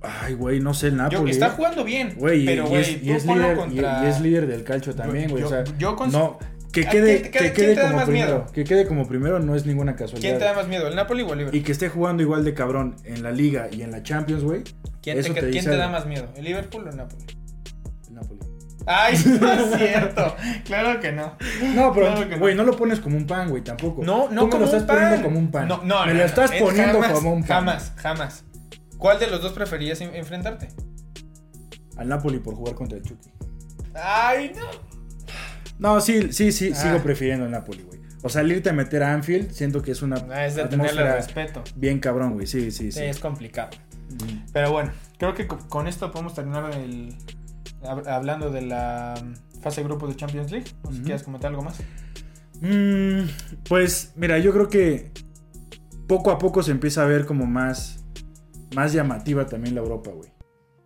Ay, 0.00 0.34
güey, 0.34 0.60
no 0.60 0.74
sé 0.74 0.88
el 0.88 0.92
Yo- 0.92 0.98
Napoli. 0.98 1.30
está 1.32 1.46
¿eh? 1.48 1.52
jugando 1.56 1.82
bien, 1.84 2.14
Güey, 2.16 2.44
pero 2.44 2.66
y, 2.66 2.68
güey, 2.68 2.80
es, 2.82 3.02
y 3.02 3.10
es 3.10 3.26
líder, 3.26 3.52
y- 3.52 3.56
contra... 3.58 4.04
y 4.04 4.06
es 4.08 4.20
líder 4.20 4.46
del 4.46 4.62
calcio 4.64 4.94
también, 4.94 5.28
güey. 5.30 5.42
yo- 5.42 5.46
o 5.48 5.50
sea, 5.50 5.64
yo 5.76 5.96
no, 6.12 6.38
que 6.70 6.86
¿A 6.86 6.90
quede, 6.90 7.22
que 7.30 7.52
quede 7.52 7.74
como 7.80 8.04
primero. 8.04 8.10
miedo? 8.12 8.46
Que 8.52 8.62
quede 8.64 8.86
como 8.86 9.08
primero 9.08 9.40
no 9.40 9.56
es 9.56 9.64
ninguna 9.66 9.96
casualidad. 9.96 10.20
¿Quién 10.28 10.38
te 10.38 10.44
da 10.44 10.52
más 10.54 10.68
miedo, 10.68 10.86
el 10.86 10.94
Napoli 10.94 11.22
o 11.22 11.32
el 11.32 11.38
Liverpool? 11.38 11.58
Y 11.58 11.62
que 11.64 11.72
esté 11.72 11.88
jugando 11.88 12.22
igual 12.22 12.44
de 12.44 12.54
cabrón 12.54 12.94
en 13.04 13.22
la 13.24 13.32
liga 13.32 13.68
y 13.72 13.82
en 13.82 13.90
la 13.90 14.02
Champions, 14.02 14.44
güey. 14.44 14.62
¿Quién, 15.02 15.16
te, 15.16 15.22
te 15.22 15.32
quién 15.32 15.50
dice 15.50 15.70
te 15.70 15.76
da 15.76 15.88
más 15.88 16.06
miedo, 16.06 16.28
el 16.36 16.44
Liverpool 16.44 16.84
o 16.86 16.90
el 16.90 16.96
Napoli? 16.96 17.24
Ay, 18.90 19.14
no 19.40 19.52
es 19.52 19.76
cierto. 19.76 20.34
Claro 20.64 20.98
que 21.00 21.12
no. 21.12 21.36
No, 21.74 21.92
pero, 21.92 22.06
Claro 22.06 22.28
que 22.28 22.34
no. 22.36 22.38
güey, 22.40 22.54
no. 22.54 22.64
lo 22.64 22.74
pones 22.76 23.00
como 23.00 23.16
un 23.16 23.26
pan, 23.26 23.50
güey, 23.50 23.62
tampoco. 23.62 24.02
No, 24.02 24.28
no 24.30 24.40
Tú 24.40 24.46
me 24.46 24.50
como 24.52 24.58
lo 24.60 24.64
estás 24.64 24.80
un 24.82 24.86
pan. 24.86 24.96
poniendo 24.96 25.22
como 25.24 25.38
un 25.38 25.50
pan. 25.50 25.68
No, 25.68 25.76
no, 25.84 26.06
Me 26.06 26.12
no, 26.14 26.18
lo 26.20 26.24
estás 26.24 26.52
Es 26.52 26.62
poniendo 26.62 27.00
jamás, 27.00 27.12
como 27.12 27.32
un 27.34 27.40
pan. 27.42 27.48
Jamás, 27.58 27.92
jamás. 27.96 28.44
¿Cuál 28.96 29.18
de 29.20 29.26
los 29.28 29.42
dos 29.42 29.52
preferías 29.52 30.00
en- 30.00 30.14
enfrentarte? 30.14 30.68
Al 31.96 32.08
Napoli 32.08 32.38
por 32.38 32.54
jugar 32.54 32.74
contra 32.74 32.96
el 32.98 33.04
Chucky. 33.04 33.30
Ay, 33.94 34.52
no. 34.56 34.66
No, 35.78 36.00
sí, 36.00 36.32
sí, 36.32 36.50
sí, 36.52 36.70
Ah. 36.72 36.76
sigo 36.76 36.98
prefiriendo 37.02 37.44
el 37.44 37.50
Napoli, 37.52 37.82
güey. 37.82 37.98
O 38.22 38.28
sea, 38.28 38.40
al 38.40 38.50
irte 38.50 38.70
a 38.70 38.72
meter 38.72 39.02
a 39.04 39.12
Anfield, 39.12 39.52
siento 39.52 39.80
que 39.82 39.92
es 39.92 40.02
una 40.02 40.16
Ah, 40.32 40.44
Es 40.46 40.56
de 40.56 40.64
tenerle 40.64 41.04
respeto. 41.12 41.62
bien 41.76 42.00
cabrón, 42.00 42.34
güey. 42.34 42.46
Sí, 42.48 42.70
Sí, 42.72 42.90
sí, 42.90 42.92
sí. 42.92 43.02
es 43.04 43.20
complicado. 43.20 43.70
Mm. 44.10 44.46
Pero 44.52 44.72
bueno, 44.72 44.90
creo 45.18 45.34
que 45.34 45.46
co- 45.46 45.58
con 45.68 45.86
esto 45.86 46.10
podemos 46.10 46.34
terminar 46.34 46.70
el, 46.74 47.14
hablando 47.82 48.50
de 48.50 48.62
la 48.62 49.14
fase 49.60 49.80
de 49.80 49.88
grupos 49.88 50.10
de 50.10 50.16
Champions 50.16 50.50
League. 50.50 50.66
No 50.84 50.90
sé 50.90 50.96
si 50.98 51.02
quieres 51.02 51.22
comentar 51.22 51.50
algo 51.50 51.62
más. 51.62 51.80
Mm, 52.60 53.28
pues, 53.68 54.12
mira, 54.16 54.38
yo 54.38 54.52
creo 54.52 54.68
que 54.68 55.12
poco 56.06 56.30
a 56.30 56.38
poco 56.38 56.62
se 56.62 56.72
empieza 56.72 57.02
a 57.02 57.06
ver 57.06 57.26
como 57.26 57.46
más, 57.46 58.04
más 58.74 58.92
llamativa 58.92 59.46
también 59.46 59.74
la 59.74 59.80
Europa, 59.80 60.10
güey. 60.10 60.30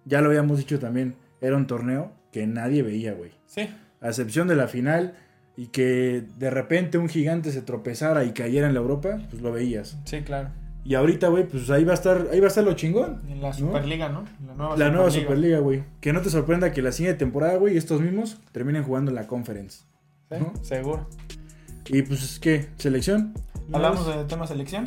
Ya 0.05 0.21
lo 0.21 0.29
habíamos 0.29 0.59
dicho 0.59 0.79
también, 0.79 1.17
era 1.41 1.57
un 1.57 1.67
torneo 1.67 2.13
que 2.33 2.47
nadie 2.47 2.83
veía, 2.83 3.13
güey. 3.15 3.33
Sí. 3.47 3.69
A 4.01 4.09
excepción 4.09 4.49
de 4.49 4.57
la 4.57 4.67
final 4.67 5.15
y 5.57 5.69
que 5.69 6.25
de 6.39 6.51
repente 6.51 6.99
un 6.99 7.09
gigante 7.09 7.53
se 7.53 7.63
tropezara 7.63 8.25
y 8.25 8.33
cayera 8.33 8.67
en 8.67 8.75
la 8.75 8.81
Europa, 8.81 9.21
pues 9.31 9.43
lo 9.43 9.53
veías. 9.53 9.99
Sí, 10.05 10.23
claro. 10.23 10.51
Y 10.85 10.95
ahorita, 10.97 11.29
güey, 11.29 11.47
pues 11.47 11.71
ahí 11.71 11.85
va 11.85 11.93
a 11.93 11.95
estar, 11.95 12.27
ahí 12.33 12.41
va 12.41 12.47
a 12.47 12.49
estar 12.49 12.65
lo 12.65 12.73
chingón. 12.75 13.23
En 13.29 13.41
la. 13.41 13.53
Superliga, 13.53 14.09
¿no? 14.09 14.25
La 14.47 14.55
nueva 14.55 14.77
La 14.77 14.91
nueva 14.91 15.11
Superliga. 15.11 15.59
Güey. 15.61 15.85
Que 16.01 16.13
no 16.13 16.21
te 16.23 16.31
sorprenda 16.31 16.73
que 16.73 16.83
la 16.83 16.91
siguiente 16.93 17.21
temporada, 17.21 17.57
güey, 17.57 17.77
estos 17.77 18.01
mismos 18.01 18.39
terminen 18.51 18.83
jugando 18.83 19.11
en 19.11 19.15
la 19.15 19.27
Conference. 19.29 19.85
Sí, 20.31 20.39
¿no? 20.41 20.53
seguro. 20.65 21.09
Y 21.87 22.03
pues, 22.03 22.39
¿qué? 22.41 22.69
¿Selección? 22.79 23.33
Hablamos 23.73 24.07
del 24.07 24.27
tema 24.27 24.47
selección. 24.47 24.85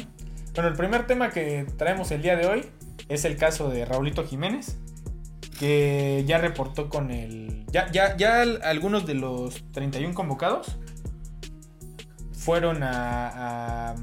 Bueno, 0.54 0.70
el 0.70 0.76
primer 0.76 1.08
tema 1.08 1.30
que 1.30 1.66
traemos 1.78 2.12
el 2.12 2.22
día 2.22 2.36
de 2.36 2.48
hoy 2.48 2.66
es 3.10 3.24
el 3.26 3.36
caso 3.38 3.70
de 3.70 3.86
Raulito 3.86 4.26
Jiménez, 4.26 4.78
que 5.60 6.24
ya 6.28 6.38
reportó 6.40 6.90
con 6.90 7.12
el... 7.12 7.66
Ya, 7.72 7.92
ya, 7.92 8.16
ya 8.18 8.42
al- 8.42 8.62
algunos 8.64 9.06
de 9.06 9.16
los 9.16 9.64
31 9.72 10.14
convocados 10.14 10.78
fueron 12.34 12.84
a... 12.84 13.92
a- 13.92 13.96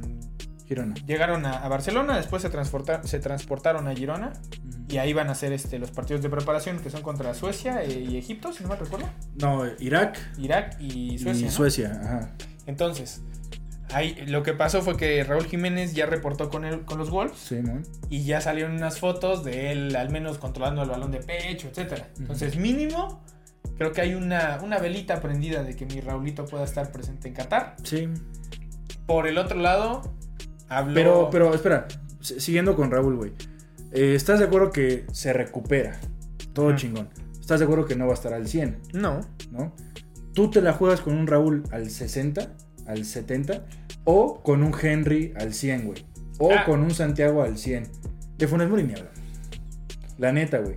Girona. 0.75 0.95
llegaron 1.07 1.45
a, 1.47 1.53
a 1.65 1.69
Barcelona, 1.69 2.17
después 2.17 2.43
se, 2.43 2.51
transporta- 2.51 3.03
se 3.05 3.19
transportaron 3.21 3.89
a 3.89 3.95
Girona 3.95 4.33
y 4.89 4.99
ahí 4.99 5.13
van 5.13 5.29
a 5.29 5.33
hacer 5.33 5.53
este, 5.53 5.79
los 5.79 5.91
partidos 5.91 6.23
de 6.23 6.29
preparación 6.31 6.79
que 6.81 6.91
son 6.91 7.03
contra 7.03 7.33
Suecia 7.35 7.83
eh, 7.83 8.07
y 8.09 8.17
Egipto, 8.17 8.53
si 8.53 8.63
no 8.63 8.69
me 8.71 8.77
recuerdo. 8.77 9.09
No, 9.41 9.63
Irak 9.79 10.19
Irak 10.39 10.77
y 10.81 11.19
Suecia. 11.19 11.43
y 11.43 11.45
¿no? 11.47 11.51
Suecia, 11.51 12.01
ajá. 12.03 12.31
Entonces, 12.67 13.23
ahí 13.93 14.15
lo 14.27 14.43
que 14.43 14.53
pasó 14.53 14.83
fue 14.83 14.97
que 14.97 15.23
Raúl 15.25 15.45
Jiménez 15.47 15.95
ya 15.95 16.07
reportó 16.07 16.49
con, 16.49 16.65
él, 16.65 16.85
con 16.85 16.99
los 16.99 17.11
Wolves 17.11 17.39
Sí, 17.39 17.57
mon. 17.57 17.83
y 18.09 18.25
ya 18.25 18.41
salieron 18.41 18.73
unas 18.73 18.99
fotos 18.99 19.45
de 19.45 19.73
él 19.73 19.97
al 19.97 20.11
menos 20.11 20.39
controlando 20.39 20.83
el 20.83 20.89
balón 20.91 21.11
de 21.11 21.19
pecho, 21.21 21.69
etcétera. 21.69 22.09
Entonces, 22.19 22.57
mínimo, 22.57 23.23
creo 23.79 23.93
que 23.93 24.01
hay 24.03 24.15
una, 24.15 24.59
una 24.63 24.79
velita 24.79 25.21
prendida 25.21 25.63
de 25.63 25.75
que 25.75 25.87
mi 25.87 26.01
Raulito 26.01 26.45
pueda 26.45 26.65
estar 26.65 26.93
presente 26.93 27.29
en 27.29 27.35
Qatar. 27.35 27.77
Sí. 27.83 28.09
Por 29.07 29.27
el 29.27 29.39
otro 29.39 29.59
lado, 29.59 30.03
habló... 30.77 30.95
Pero, 30.95 31.29
pero, 31.31 31.55
espera, 31.55 31.87
siguiendo 32.21 32.75
con 32.77 32.91
Raúl, 32.91 33.17
güey. 33.17 33.33
Eh, 33.93 34.15
¿Estás 34.15 34.39
de 34.39 34.47
acuerdo 34.47 34.71
que 34.71 35.05
se 35.13 35.33
recupera? 35.33 35.99
Todo 36.53 36.75
chingón. 36.77 37.09
¿Estás 37.41 37.61
de 37.61 37.65
acuerdo 37.67 37.85
que 37.87 37.97
no 37.97 38.07
va 38.07 38.13
a 38.13 38.15
estar 38.15 38.33
al 38.33 38.47
100, 38.49 38.79
No. 38.95 39.21
no? 39.51 39.75
¿Tú 40.33 40.51
te 40.51 40.63
la 40.63 40.73
juegas 40.73 41.01
con 41.01 41.15
un 41.17 41.27
Raúl 41.27 41.65
al 41.73 41.91
60, 41.91 42.55
al 42.87 43.05
70? 43.05 43.67
¿O 44.05 44.43
con 44.43 44.63
un 44.63 44.73
Henry 44.81 45.35
al 45.37 45.53
100, 45.53 45.85
güey? 45.87 46.07
¿O 46.39 46.51
Ah. 46.53 46.65
con 46.65 46.81
un 46.81 46.91
Santiago 46.93 47.43
al 47.43 47.59
100? 47.59 47.85
De 48.39 48.49
Funes 48.49 48.69
Mori 48.69 48.83
ni. 48.85 48.95
La 50.19 50.33
neta, 50.33 50.59
güey. 50.59 50.77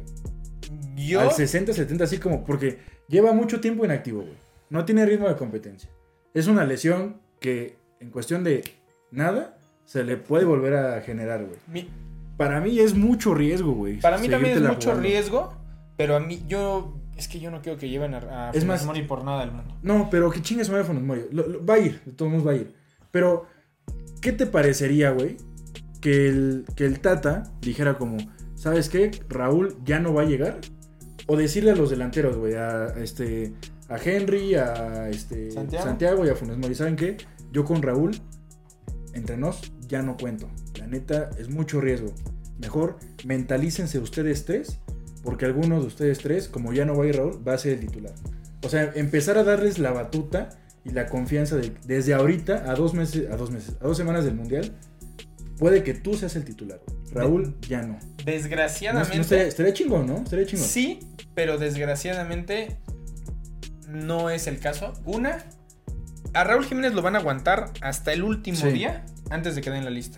Yo... 0.96 1.22
Al 1.22 1.32
60, 1.32 1.72
70, 1.74 2.04
así 2.04 2.18
como, 2.18 2.44
porque 2.44 2.80
lleva 3.08 3.32
mucho 3.34 3.62
tiempo 3.62 3.86
inactivo, 3.86 4.22
güey. 4.22 4.36
No 4.70 4.84
tiene 4.86 5.06
ritmo 5.06 5.28
de 5.30 5.36
competencia. 5.36 5.90
Es 6.34 6.48
una 6.48 6.66
lesión 6.66 7.22
que 7.40 7.78
en 8.00 8.10
cuestión 8.10 8.44
de 8.44 8.64
nada 9.12 9.55
se 9.86 10.04
le 10.04 10.18
puede 10.18 10.46
volver 10.46 10.76
a 10.76 11.02
generar, 11.02 11.46
güey. 11.46 11.58
mi- 11.68 11.90
Para 12.38 12.60
mí 12.60 12.80
es 12.80 12.94
mucho 12.96 13.34
riesgo, 13.34 13.72
güey. 13.74 14.00
para 14.00 14.18
mí 14.18 14.28
también 14.28 14.56
es 14.58 14.62
mucho 14.62 14.90
jugando. 14.90 15.02
riesgo, 15.04 15.54
pero 15.98 16.16
a 16.16 16.20
mí 16.20 16.44
yo... 16.48 16.98
Es 17.16 17.30
que 17.30 17.40
yo 17.40 17.50
no 17.50 17.62
quiero 17.62 17.78
que 17.78 17.88
lleven 17.88 18.14
a, 18.14 18.50
a 18.50 18.52
Es 18.52 18.66
más- 18.66 18.86
Mori 18.86 19.04
por 19.04 19.24
nada 19.24 19.40
del 19.42 19.52
mundo. 19.54 19.74
No, 19.84 20.10
pero 20.12 20.30
que 20.32 20.42
chingue 20.42 20.66
su 20.66 20.72
madre 20.74 20.84
Funes 20.84 21.02
Mori. 21.04 21.22
Lo- 21.32 21.48
lo- 21.48 21.66
va 21.66 21.76
a 21.76 21.80
ir, 21.80 22.02
de 22.06 22.12
todos 22.12 22.30
modos 22.30 22.46
va 22.46 22.52
a 22.52 22.56
ir. 22.56 22.74
Pero, 23.12 23.46
¿qué 24.22 24.34
te 24.34 24.46
parecería, 24.46 25.12
güey? 25.12 25.38
Que 26.02 26.28
el, 26.28 26.66
que 26.76 26.86
el 26.86 27.00
Tata 27.00 27.44
dijera 27.62 27.98
como, 27.98 28.18
¿sabes 28.56 28.90
qué? 28.90 29.12
Raúl 29.30 29.78
ya 29.86 30.00
no 30.00 30.14
va 30.14 30.24
a 30.24 30.26
llegar. 30.26 30.58
O 31.28 31.38
decirle 31.38 31.72
a 31.72 31.76
los 31.76 31.90
delanteros, 31.90 32.36
güey, 32.38 32.56
a, 32.56 32.88
a 32.88 33.00
este, 33.00 33.54
a 33.88 33.98
Henry, 33.98 34.56
a 34.56 35.08
este, 35.10 35.50
Santiago. 35.52 35.86
Santiago. 35.86 36.26
y 36.26 36.30
a 36.30 36.36
Funes 36.36 36.58
Mori. 36.58 36.76
¿Saben 36.76 36.98
qué? 36.98 37.16
Yo 37.54 37.64
con 37.64 37.82
Raúl, 37.82 38.12
entre 39.16 39.38
nos, 39.38 39.72
ya 39.88 40.02
no 40.02 40.18
cuento. 40.18 40.50
La 40.78 40.88
neta, 40.88 41.32
es 41.40 41.50
mucho 41.50 41.82
riesgo. 41.82 42.14
Mejor 42.60 42.98
mentalícense 43.26 44.00
ustedes 44.00 44.46
tres, 44.46 44.80
porque 45.24 45.46
algunos 45.46 45.82
de 45.82 45.88
ustedes 45.88 46.20
tres, 46.20 46.48
como 46.48 46.74
ya 46.74 46.86
no 46.86 46.96
va 46.96 47.06
a 47.06 47.08
ir 47.08 47.18
Raúl, 47.18 47.46
va 47.46 47.54
a 47.54 47.58
ser 47.58 47.74
el 47.74 47.80
titular. 47.80 48.14
O 48.64 48.70
sea, 48.70 48.92
empezar 48.96 49.38
a 49.38 49.44
darles 49.44 49.80
la 49.80 49.92
batuta 49.92 50.50
y 50.84 50.92
la 50.92 51.08
confianza 51.08 51.56
de 51.56 51.74
desde 51.86 52.14
ahorita 52.14 52.70
a 52.70 52.76
dos 52.76 52.94
meses, 52.94 53.30
a 53.32 53.36
dos 53.36 53.52
meses, 53.52 53.76
a 53.82 53.88
dos 53.88 53.98
semanas 53.98 54.24
del 54.24 54.36
mundial, 54.36 54.78
puede 55.58 55.84
que 55.84 55.94
tú 55.94 56.14
seas 56.14 56.36
el 56.36 56.46
titular. 56.46 56.82
Raúl 57.12 57.56
ya 57.62 57.82
no. 57.82 57.94
No, 57.94 58.00
Desgraciadamente... 58.26 59.16
no 59.16 59.22
estaría, 59.22 59.48
estaría 59.48 59.74
chingón, 59.74 60.08
¿no? 60.08 60.18
Estaría 60.18 60.46
chingón. 60.46 60.68
Sí, 60.68 61.00
pero 61.34 61.58
desgraciadamente 61.58 62.78
no 63.88 64.30
es 64.30 64.48
el 64.48 64.60
caso. 64.60 64.94
Una, 65.06 65.46
a 66.36 66.44
Raúl 66.44 66.66
Jiménez 66.66 66.94
lo 66.94 67.02
van 67.02 67.16
a 67.16 67.20
aguantar 67.20 67.72
hasta 67.82 68.14
el 68.14 68.24
último 68.24 68.58
Sí. 68.58 68.70
día 68.70 69.04
antes 69.30 69.56
de 69.56 69.62
que 69.62 69.70
den 69.72 69.84
la 69.86 69.90
lista. 69.92 70.18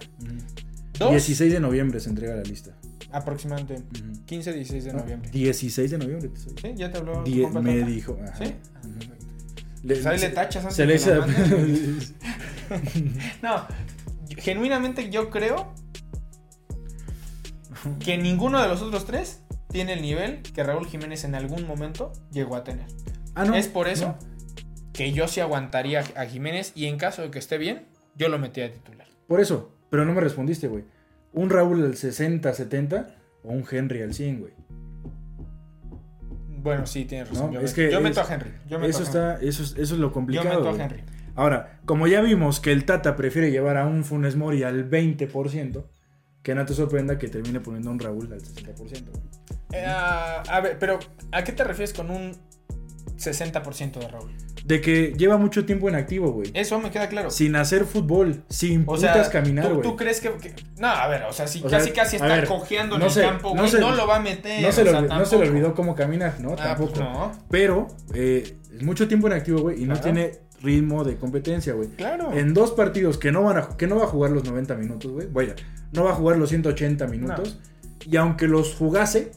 Dos, 0.99 1.11
16 1.11 1.53
de 1.53 1.59
noviembre 1.59 1.99
se 1.99 2.09
entrega 2.09 2.35
la 2.35 2.43
lista. 2.43 2.71
aproximadamente 3.11 3.75
Ujú. 3.75 4.25
15, 4.25 4.51
16 4.53 4.83
de 4.83 4.93
No, 4.93 4.99
noviembre. 4.99 5.31
16 5.31 5.91
de 5.91 5.97
noviembre. 5.97 6.29
¿Sí? 6.35 6.73
¿Ya 6.75 6.91
te 6.91 6.97
habló? 6.97 7.23
Die- 7.23 7.47
me 7.47 7.75
Tata? 7.79 7.87
dijo. 7.87 8.17
ajá. 8.21 8.35
¿Sí? 8.45 8.53
Ujú. 8.83 8.99
Pues 9.87 10.05
ahí 10.05 10.19
le 10.19 10.29
tachas 10.29 10.63
antes 10.63 10.75
se 10.75 10.81
de 10.81 10.87
le 10.89 10.95
hizo-. 10.95 11.25
No, 13.41 13.65
genuinamente 14.37 15.09
yo 15.09 15.29
creo 15.29 15.73
que 17.99 18.17
ninguno 18.17 18.61
de 18.61 18.67
los 18.67 18.81
otros 18.81 19.05
tres 19.05 19.41
tiene 19.69 19.93
el 19.93 20.01
nivel 20.01 20.41
que 20.41 20.63
Raúl 20.63 20.85
Jiménez 20.87 21.23
en 21.23 21.35
algún 21.35 21.65
momento 21.67 22.11
llegó 22.31 22.55
a 22.55 22.63
tener. 22.63 22.85
Ah, 23.35 23.45
no, 23.45 23.55
es 23.55 23.67
por 23.67 23.87
eso 23.87 24.17
no. 24.19 24.36
Que 24.97 25.11
yo 25.13 25.27
sí 25.29 25.39
aguantaría 25.39 26.03
a 26.15 26.25
Jiménez 26.25 26.71
y 26.75 26.87
en 26.87 26.97
caso 26.97 27.21
de 27.21 27.29
que 27.31 27.39
esté 27.39 27.57
bien, 27.57 27.85
yo 28.15 28.27
lo 28.29 28.39
metía 28.39 28.63
de 28.63 28.71
titular. 28.71 29.07
Por 29.27 29.39
eso, 29.39 29.71
pero 29.89 30.03
no 30.05 30.13
me 30.13 30.19
respondiste, 30.21 30.67
güey. 30.67 30.83
¿Un 31.33 31.49
Raúl 31.51 31.85
al 31.85 31.95
60, 31.95 32.51
70 32.51 33.15
o 33.43 33.49
un 33.53 33.63
Henry 33.69 34.01
al 34.01 34.13
100, 34.13 34.39
güey? 34.39 34.53
Bueno, 36.59 36.85
sí, 36.87 37.05
tienes 37.05 37.29
razón. 37.29 37.47
No, 37.47 37.53
yo 37.53 37.59
es 37.61 37.65
meto, 37.71 37.75
que 37.75 37.91
yo 37.91 37.97
es- 37.99 38.03
meto 38.03 38.21
a 38.21 38.33
Henry. 38.33 38.51
Yo 38.67 38.79
meto 38.79 38.89
Eso, 38.89 38.99
a 38.99 39.01
Henry. 39.01 39.35
está, 39.37 39.45
eso, 39.47 39.63
es, 39.63 39.71
eso 39.77 39.93
es 39.93 39.99
lo 39.99 40.07
Yo 40.07 40.13
complicado. 40.13 40.63
meto 40.63 40.69
a. 40.81 40.83
Henry. 40.85 41.03
Ahora, 41.35 41.79
como 41.85 42.07
ya 42.07 42.21
vimos 42.21 42.59
que 42.59 42.71
el 42.71 42.83
Tata 42.85 43.15
prefiere 43.15 43.51
llevar 43.51 43.77
a 43.77 43.85
un 43.85 44.03
Funes 44.03 44.35
Mori 44.35 44.63
al 44.63 44.89
20%, 44.89 45.85
que 46.41 46.55
no 46.55 46.65
te 46.65 46.73
sorprenda 46.73 47.19
que 47.19 47.27
termine 47.27 47.59
poniendo 47.59 47.89
a 47.89 47.93
un 47.93 47.99
Raúl 47.99 48.33
al 48.33 48.41
60%. 48.41 49.11
güey. 49.11 49.23
Eh, 49.73 49.85
a 49.85 50.59
ver, 50.61 50.77
pero 50.79 50.97
¿a 51.31 51.43
qué 51.43 51.51
te 51.51 51.63
refieres 51.63 51.93
con 51.93 52.09
un 52.09 52.31
60% 53.17 53.99
de 53.99 54.07
Raúl? 54.07 54.31
De 54.67 54.81
que 54.81 55.13
lleva 55.17 55.37
mucho 55.37 55.65
tiempo 55.65 55.87
en 55.87 55.95
activo, 55.95 56.29
güey. 56.33 56.51
Eso 56.53 56.77
me 56.79 56.91
queda 56.91 57.07
claro. 57.07 57.31
Sin 57.31 57.55
hacer 57.55 57.85
fútbol, 57.85 58.43
sin 58.49 58.81
O 58.81 58.95
putas 58.95 59.01
sea, 59.27 59.29
caminar, 59.29 59.65
¿tú, 59.69 59.75
güey. 59.75 59.81
tú 59.81 59.95
crees 59.95 60.19
que, 60.19 60.29
que- 60.33 60.53
No, 60.77 60.87
a 60.87 61.07
ver, 61.07 61.23
o 61.23 61.31
sea, 61.31 61.47
si 61.47 61.63
O 61.63 61.69
sea, 61.69 61.79
casi 61.79 61.91
casi 61.91 62.15
está 62.17 62.27
ver, 62.27 62.47
cojeando 62.47 62.95
en 62.95 62.99
no 62.99 63.05
el 63.07 63.11
se- 63.13 63.21
campo, 63.21 63.55
no 63.55 63.65
se- 63.65 63.79
no, 63.79 63.95
lo 63.95 64.05
va 64.05 64.17
a 64.17 64.19
meter. 64.19 64.61
No 64.61 64.71
se, 64.73 64.83
le, 64.83 64.91
no 64.91 65.25
se 65.25 65.39
le 65.39 65.47
olvidó 65.49 65.73
cómo 65.73 65.95
caminar, 65.95 66.41
¿no? 66.41 66.49
Ah, 66.59 66.75
pues 66.77 66.91
Tampoco. 66.91 66.99
no. 66.99 67.31
Pero 67.49 67.87
eh, 68.13 68.57
es 68.75 68.83
mucho 68.83 69.07
tiempo 69.07 69.27
en 69.27 69.33
activo, 69.33 69.61
güey, 69.61 69.81
y 69.81 69.85
no 69.85 69.97
tiene 70.01 70.31
ritmo 70.61 71.05
de 71.05 71.15
competencia, 71.15 71.71
güey. 71.73 71.87
Claro. 71.89 72.33
En 72.33 72.53
dos 72.53 72.71
partidos 72.71 73.17
que 73.17 73.31
no, 73.31 73.43
van 73.43 73.57
a, 73.59 73.69
que 73.77 73.87
no 73.87 73.95
va 73.95 74.03
a 74.03 74.07
jugar 74.07 74.31
los 74.31 74.43
90 74.43 74.75
minutos, 74.75 75.09
güey. 75.13 75.27
Vaya, 75.31 75.55
no 75.93 76.03
va 76.03 76.11
a 76.11 76.15
jugar 76.15 76.35
los 76.37 76.49
180 76.49 77.07
minutos. 77.07 77.57
Y 78.05 78.17
aunque 78.17 78.47
los 78.49 78.75
jugase, 78.75 79.31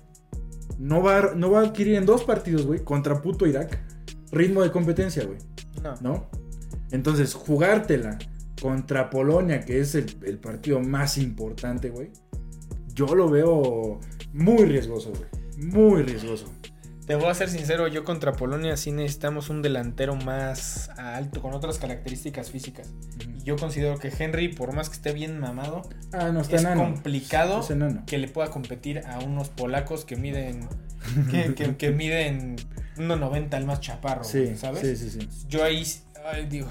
no 0.79 1.03
va, 1.03 1.33
no 1.37 1.53
va 1.53 1.61
a 1.61 1.63
adquirir 1.67 1.95
en 1.95 2.05
dos 2.07 2.25
partidos, 2.25 2.67
güey, 2.67 2.81
contra 2.83 3.23
puto 3.23 3.47
Irak, 3.47 3.79
ritmo 4.33 4.63
de 4.63 4.71
competencia, 4.71 5.25
güey. 5.25 5.39
No. 5.83 5.95
¿No? 6.01 6.31
Entonces, 6.91 7.35
jugártela 7.35 8.19
contra 8.61 9.11
Polonia, 9.11 9.61
que 9.61 9.81
es 9.81 9.95
el, 9.95 10.17
el 10.25 10.39
partido 10.39 10.81
más 10.81 11.19
importante, 11.19 11.91
güey. 11.91 12.11
Yo 12.95 13.15
lo 13.15 13.31
veo 13.31 14.01
muy 14.33 14.65
riesgoso, 14.65 15.11
güey. 15.11 15.71
Muy 15.73 16.03
riesgoso. 16.03 16.47
Te 17.07 17.17
voy 17.17 17.27
a 17.27 17.35
ser 17.35 17.49
sincero, 17.49 17.89
yo 17.89 18.05
contra 18.05 18.33
Polonia 18.33 18.77
sí 18.77 18.93
necesitamos 18.93 19.51
un 19.51 19.63
delantero 19.63 20.15
más 20.15 20.91
alto, 20.97 21.43
con 21.43 21.55
otras 21.55 21.79
características 21.79 22.51
físicas. 22.51 22.93
Y 23.19 23.43
yo 23.43 23.57
considero 23.57 23.99
que 23.99 24.13
Henry, 24.17 24.49
por 24.55 24.73
más 24.75 24.89
que 24.89 24.95
esté 24.97 25.13
bien 25.13 25.41
mamado, 25.41 25.83
Ah, 26.13 26.31
no, 26.31 26.41
está 26.41 26.57
es 26.57 26.63
enano. 26.63 26.85
complicado 26.85 27.67
que 28.07 28.19
le 28.19 28.29
pueda 28.29 28.51
competir 28.51 29.01
a 29.07 29.19
unos 29.19 29.49
polacos 29.49 30.05
que 30.05 30.15
miden 30.15 30.69
que, 31.31 31.55
que, 31.57 31.77
que 31.77 31.91
miden 31.91 32.57
1.90 32.97 33.55
el 33.57 33.65
más 33.67 33.81
chaparro, 33.81 34.25
Sí, 34.25 34.45
güey, 34.45 34.57
¿sabes? 34.57 34.81
sí, 34.83 34.97
sí, 34.97 35.21
sí. 35.21 35.29
Yo 35.49 35.65
ahí 35.65 35.83
ay, 36.33 36.47
digo, 36.47 36.69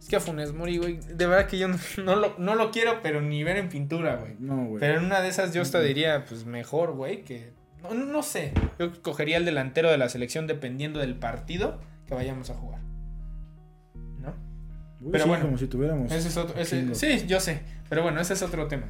es 0.00 0.08
que 0.08 0.16
a 0.16 0.20
Funes 0.20 0.52
Mori, 0.52 0.78
güey, 0.78 0.98
de 0.98 1.26
verdad 1.26 1.46
que 1.46 1.58
yo 1.58 1.68
no, 1.68 1.76
no 2.04 2.16
lo, 2.16 2.34
no 2.38 2.54
lo 2.54 2.70
quiero, 2.70 3.00
pero 3.02 3.20
ni 3.20 3.44
ver 3.44 3.56
en 3.56 3.68
pintura, 3.68 4.16
güey. 4.16 4.34
No, 4.38 4.64
güey. 4.66 4.80
Pero 4.80 4.98
en 4.98 5.04
una 5.06 5.20
de 5.20 5.28
esas 5.28 5.54
yo 5.54 5.62
hasta 5.62 5.80
diría, 5.80 6.24
pues 6.28 6.44
mejor, 6.44 6.92
güey, 6.92 7.22
que... 7.24 7.52
No, 7.82 7.94
no 7.94 8.22
sé, 8.22 8.52
yo 8.78 9.02
cogería 9.02 9.36
el 9.38 9.44
delantero 9.44 9.90
de 9.90 9.98
la 9.98 10.08
selección 10.08 10.46
dependiendo 10.46 11.00
del 11.00 11.16
partido 11.16 11.80
que 12.06 12.14
vayamos 12.14 12.48
a 12.50 12.54
jugar. 12.54 12.80
¿No? 14.20 14.34
Pero 15.10 15.24
sí, 15.24 15.28
bueno, 15.28 15.44
como 15.46 15.58
si 15.58 15.66
tuviéramos. 15.66 16.12
Ese 16.12 16.28
es 16.28 16.36
otro... 16.36 16.60
ese- 16.60 16.94
sí, 16.94 17.24
yo 17.26 17.40
sé, 17.40 17.60
pero 17.88 18.02
bueno, 18.02 18.20
ese 18.20 18.34
es 18.34 18.42
otro 18.42 18.68
tema. 18.68 18.86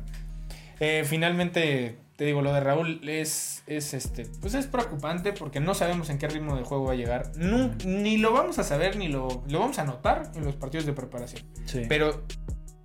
Eh, 0.81 1.05
finalmente, 1.07 1.97
te 2.17 2.25
digo, 2.25 2.43
lo 2.43 2.53
de 2.53 2.61
Raúl 2.61 3.01
es, 3.09 3.62
es 3.67 3.95
este, 3.95 4.27
pues 4.41 4.55
es 4.55 4.67
preocupante 4.67 5.33
porque 5.33 5.61
no 5.61 5.75
sabemos 5.75 6.11
en 6.11 6.19
qué 6.19 6.29
ritmo 6.29 6.57
de 6.57 6.65
juego 6.65 6.85
va 6.87 6.93
a 6.93 6.97
llegar. 6.97 7.33
Nu- 7.37 7.71
ni 7.85 8.19
lo 8.19 8.33
vamos 8.33 8.59
a 8.59 8.65
saber, 8.65 8.97
ni 8.97 9.09
lo, 9.09 9.43
lo 9.49 9.61
vamos 9.61 9.79
a 9.79 9.85
notar 9.85 10.33
en 10.35 10.45
los 10.45 10.57
partidos 10.57 10.85
de 10.87 10.93
preparación. 10.93 11.43
Sí. 11.67 11.83
Pero 11.89 12.25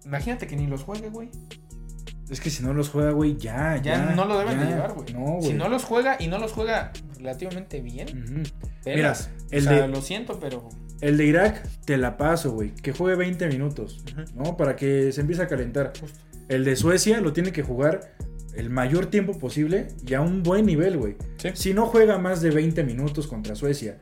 imagínate 0.05 0.47
que 0.47 0.55
ni 0.55 0.67
los 0.67 0.83
juegue, 0.83 1.09
güey. 1.09 1.29
Es 2.29 2.41
que 2.41 2.49
si 2.49 2.61
no 2.61 2.73
los 2.73 2.89
juega, 2.89 3.11
güey, 3.11 3.37
ya, 3.37 3.77
Ya, 3.77 3.95
ya. 3.95 4.15
no 4.15 4.25
lo 4.25 4.37
deben 4.37 4.59
de 4.59 4.65
llevar, 4.65 4.93
güey. 4.93 5.13
No, 5.13 5.37
güey. 5.37 5.43
si 5.47 5.53
no 5.53 5.69
los 5.69 5.85
juega 5.85 6.17
y 6.19 6.27
no 6.27 6.37
los 6.39 6.51
juega 6.51 6.91
relativamente 7.17 7.79
bien, 7.81 8.43
pelas. 8.83 9.29
el 9.49 9.65
o 9.65 9.69
sea, 9.69 9.81
de- 9.81 9.87
lo 9.87 10.01
siento, 10.01 10.39
pero. 10.39 10.67
El 10.99 11.15
de 11.17 11.25
Irak, 11.25 11.65
te 11.85 11.95
la 11.97 12.17
paso, 12.17 12.51
güey. 12.51 12.73
Que 12.73 12.91
juegue 12.91 13.15
20 13.15 13.47
minutos, 13.47 14.03
¿no? 14.35 14.57
Para 14.57 14.75
que 14.75 15.11
se 15.11 15.21
empiece 15.21 15.43
a 15.43 15.47
calentar. 15.47 15.93
Justo. 15.99 16.19
El 16.49 16.63
de 16.65 16.75
Suecia 16.75 17.21
lo 17.21 17.33
tiene 17.33 17.51
que 17.51 17.61
jugar 17.63 18.13
el 18.57 18.69
mayor 18.69 19.05
tiempo 19.05 19.37
posible 19.37 19.87
y 20.05 20.13
a 20.15 20.21
un 20.21 20.43
buen 20.43 20.65
nivel, 20.65 20.97
güey. 20.97 21.15
Sí. 21.37 21.49
Si 21.53 21.73
no 21.73 21.85
juega 21.85 22.17
más 22.17 22.41
de 22.41 22.49
20 22.49 22.83
minutos 22.83 23.27
contra 23.27 23.55
Suecia 23.55 23.99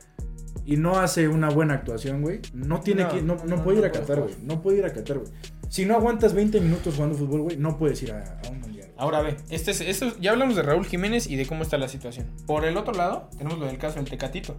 y 0.64 0.76
no 0.76 0.98
hace 0.98 1.28
una 1.28 1.50
buena 1.50 1.74
actuación, 1.74 2.22
güey, 2.22 2.40
no 2.54 2.80
tiene 2.80 3.04
No, 3.04 3.08
que 3.10 3.22
no, 3.22 3.36
no, 3.44 3.62
puede 3.62 3.78
ir 3.78 3.84
a 3.84 3.92
Qatar, 3.92 4.20
güey. 4.20 4.34
No 4.42 4.62
puede 4.62 4.78
ir 4.78 4.86
a 4.86 4.92
Qatar, 4.92 5.18
güey. 5.18 5.30
Si 5.68 5.84
no 5.84 5.94
aguantas 5.94 6.32
20 6.32 6.60
minutos 6.60 6.94
jugando 6.94 7.16
fútbol, 7.16 7.42
güey, 7.42 7.56
no 7.56 7.76
puedes 7.76 8.02
ir 8.02 8.12
a, 8.12 8.40
a 8.44 8.48
un 8.50 8.60
mundial. 8.60 8.88
Ahora 8.96 9.20
ve, 9.20 9.36
este 9.50 9.72
es, 9.72 9.82
esto, 9.82 10.16
ya 10.20 10.30
hablamos 10.30 10.56
de 10.56 10.62
Raúl 10.62 10.86
Jiménez 10.86 11.26
y 11.26 11.36
de 11.36 11.44
cómo 11.46 11.62
está 11.62 11.76
la 11.76 11.88
situación. 11.88 12.26
Por 12.46 12.64
el 12.64 12.76
otro 12.78 12.94
lado, 12.94 13.28
tenemos 13.36 13.58
lo 13.58 13.66
del 13.66 13.76
caso 13.76 13.96
del 13.96 14.08
Tecatito. 14.08 14.56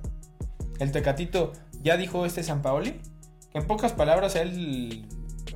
El 0.79 0.91
Tecatito 0.91 1.53
ya 1.81 1.97
dijo 1.97 2.25
este 2.25 2.43
Sampaoli 2.43 3.01
que 3.51 3.57
en 3.57 3.65
pocas 3.65 3.93
palabras 3.93 4.36
él. 4.36 5.07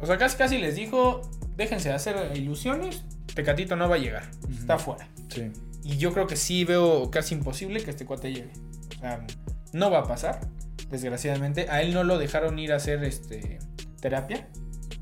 O 0.02 0.08
sea, 0.08 0.18
casi 0.18 0.36
casi 0.36 0.58
les 0.58 0.76
dijo: 0.76 1.22
déjense 1.56 1.90
de 1.90 1.96
hacer 1.96 2.36
ilusiones, 2.36 3.04
Tecatito 3.34 3.76
no 3.76 3.90
va 3.90 3.96
a 3.96 4.00
llegar, 4.00 4.24
está 4.50 4.78
fuera. 4.78 5.08
Sí. 5.30 5.52
Y 5.84 5.98
yo 5.98 6.14
creo 6.14 6.28
que 6.28 6.36
sí 6.36 6.66
veo 6.66 7.10
casi 7.10 7.36
imposible 7.36 7.84
que 7.84 7.92
este 7.92 8.06
cuate 8.06 8.34
llegue. 8.34 8.52
O 8.98 9.00
sea, 9.00 9.26
no 9.74 9.90
va 9.90 10.00
a 10.00 10.04
pasar, 10.04 10.42
desgraciadamente. 10.90 11.68
A 11.70 11.82
él 11.82 11.94
no 11.94 12.04
lo 12.04 12.18
dejaron 12.18 12.60
ir 12.60 12.74
a 12.74 12.76
hacer 12.76 13.04
este 13.04 13.60
terapia 14.00 14.48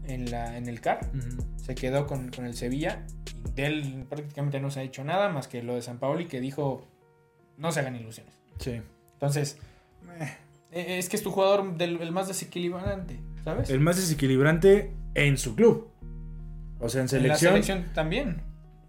en, 0.04 0.32
la, 0.32 0.58
en 0.58 0.68
el 0.68 0.80
CAR. 0.80 1.00
Se 1.58 1.76
quedó 1.76 2.08
con, 2.08 2.30
con 2.30 2.46
el 2.46 2.56
Sevilla. 2.56 3.06
Y 3.48 3.52
de 3.52 3.66
él 3.66 4.06
prácticamente 4.10 4.60
no 4.60 4.72
se 4.72 4.80
ha 4.80 4.84
dicho 4.84 5.04
nada 5.04 5.30
más 5.30 5.48
que 5.48 5.64
lo 5.64 5.76
de 5.76 5.82
San 5.82 5.98
Paoli 6.00 6.28
que 6.28 6.40
dijo 6.40 6.88
no 7.58 7.72
se 7.72 7.82
hagan 7.82 7.96
ilusiones. 7.96 8.34
Sí. 8.60 8.82
Entonces, 9.14 9.58
eh, 10.72 10.98
es 10.98 11.10
que 11.10 11.18
es 11.18 11.24
tu 11.24 11.32
jugador 11.32 11.76
del 11.78 12.02
el 12.02 12.12
más 12.12 12.28
desequilibrante, 12.28 13.20
¿sabes? 13.44 13.70
El 13.70 13.80
más 13.80 13.98
desequilibrante 13.98 14.94
en 15.14 15.38
su 15.38 15.56
club. 15.56 15.92
O 16.80 16.90
sea, 16.90 17.02
en 17.02 17.06
En 17.06 17.10
selección. 17.10 17.54
la 17.56 17.62
selección 17.64 17.94
también. 17.94 18.42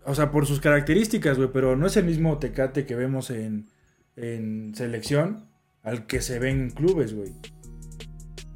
O 0.05 0.14
sea, 0.14 0.31
por 0.31 0.46
sus 0.46 0.61
características, 0.61 1.37
güey, 1.37 1.50
pero 1.53 1.76
no 1.76 1.87
es 1.87 1.96
el 1.96 2.05
mismo 2.05 2.38
Tecate 2.38 2.87
que 2.87 2.94
vemos 2.94 3.31
en, 3.31 3.68
en 4.16 4.74
selección 4.74 5.46
al 5.83 6.07
que 6.07 6.20
se 6.22 6.38
ve 6.38 6.50
en 6.50 6.70
clubes, 6.70 7.14
güey. 7.14 7.33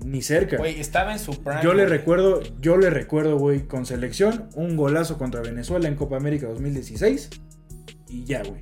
Ni 0.05 0.21
cerca. 0.23 0.59
Güey, 0.59 0.81
estaba 0.81 1.13
en 1.13 1.19
su 1.19 1.43
prime. 1.43 1.61
Yo 1.63 1.73
le 1.73 1.85
güey. 1.85 1.99
recuerdo, 1.99 2.43
yo 2.61 2.77
le 2.77 2.91
recuerdo, 2.91 3.39
güey, 3.39 3.67
con 3.67 3.87
selección, 3.87 4.49
un 4.55 4.77
golazo 4.77 5.17
contra 5.19 5.41
Venezuela 5.41 5.89
en 5.89 5.95
Copa 5.97 6.17
América 6.17 6.47
2016 6.49 7.31
y 8.09 8.25
ya, 8.25 8.43
güey. 8.43 8.61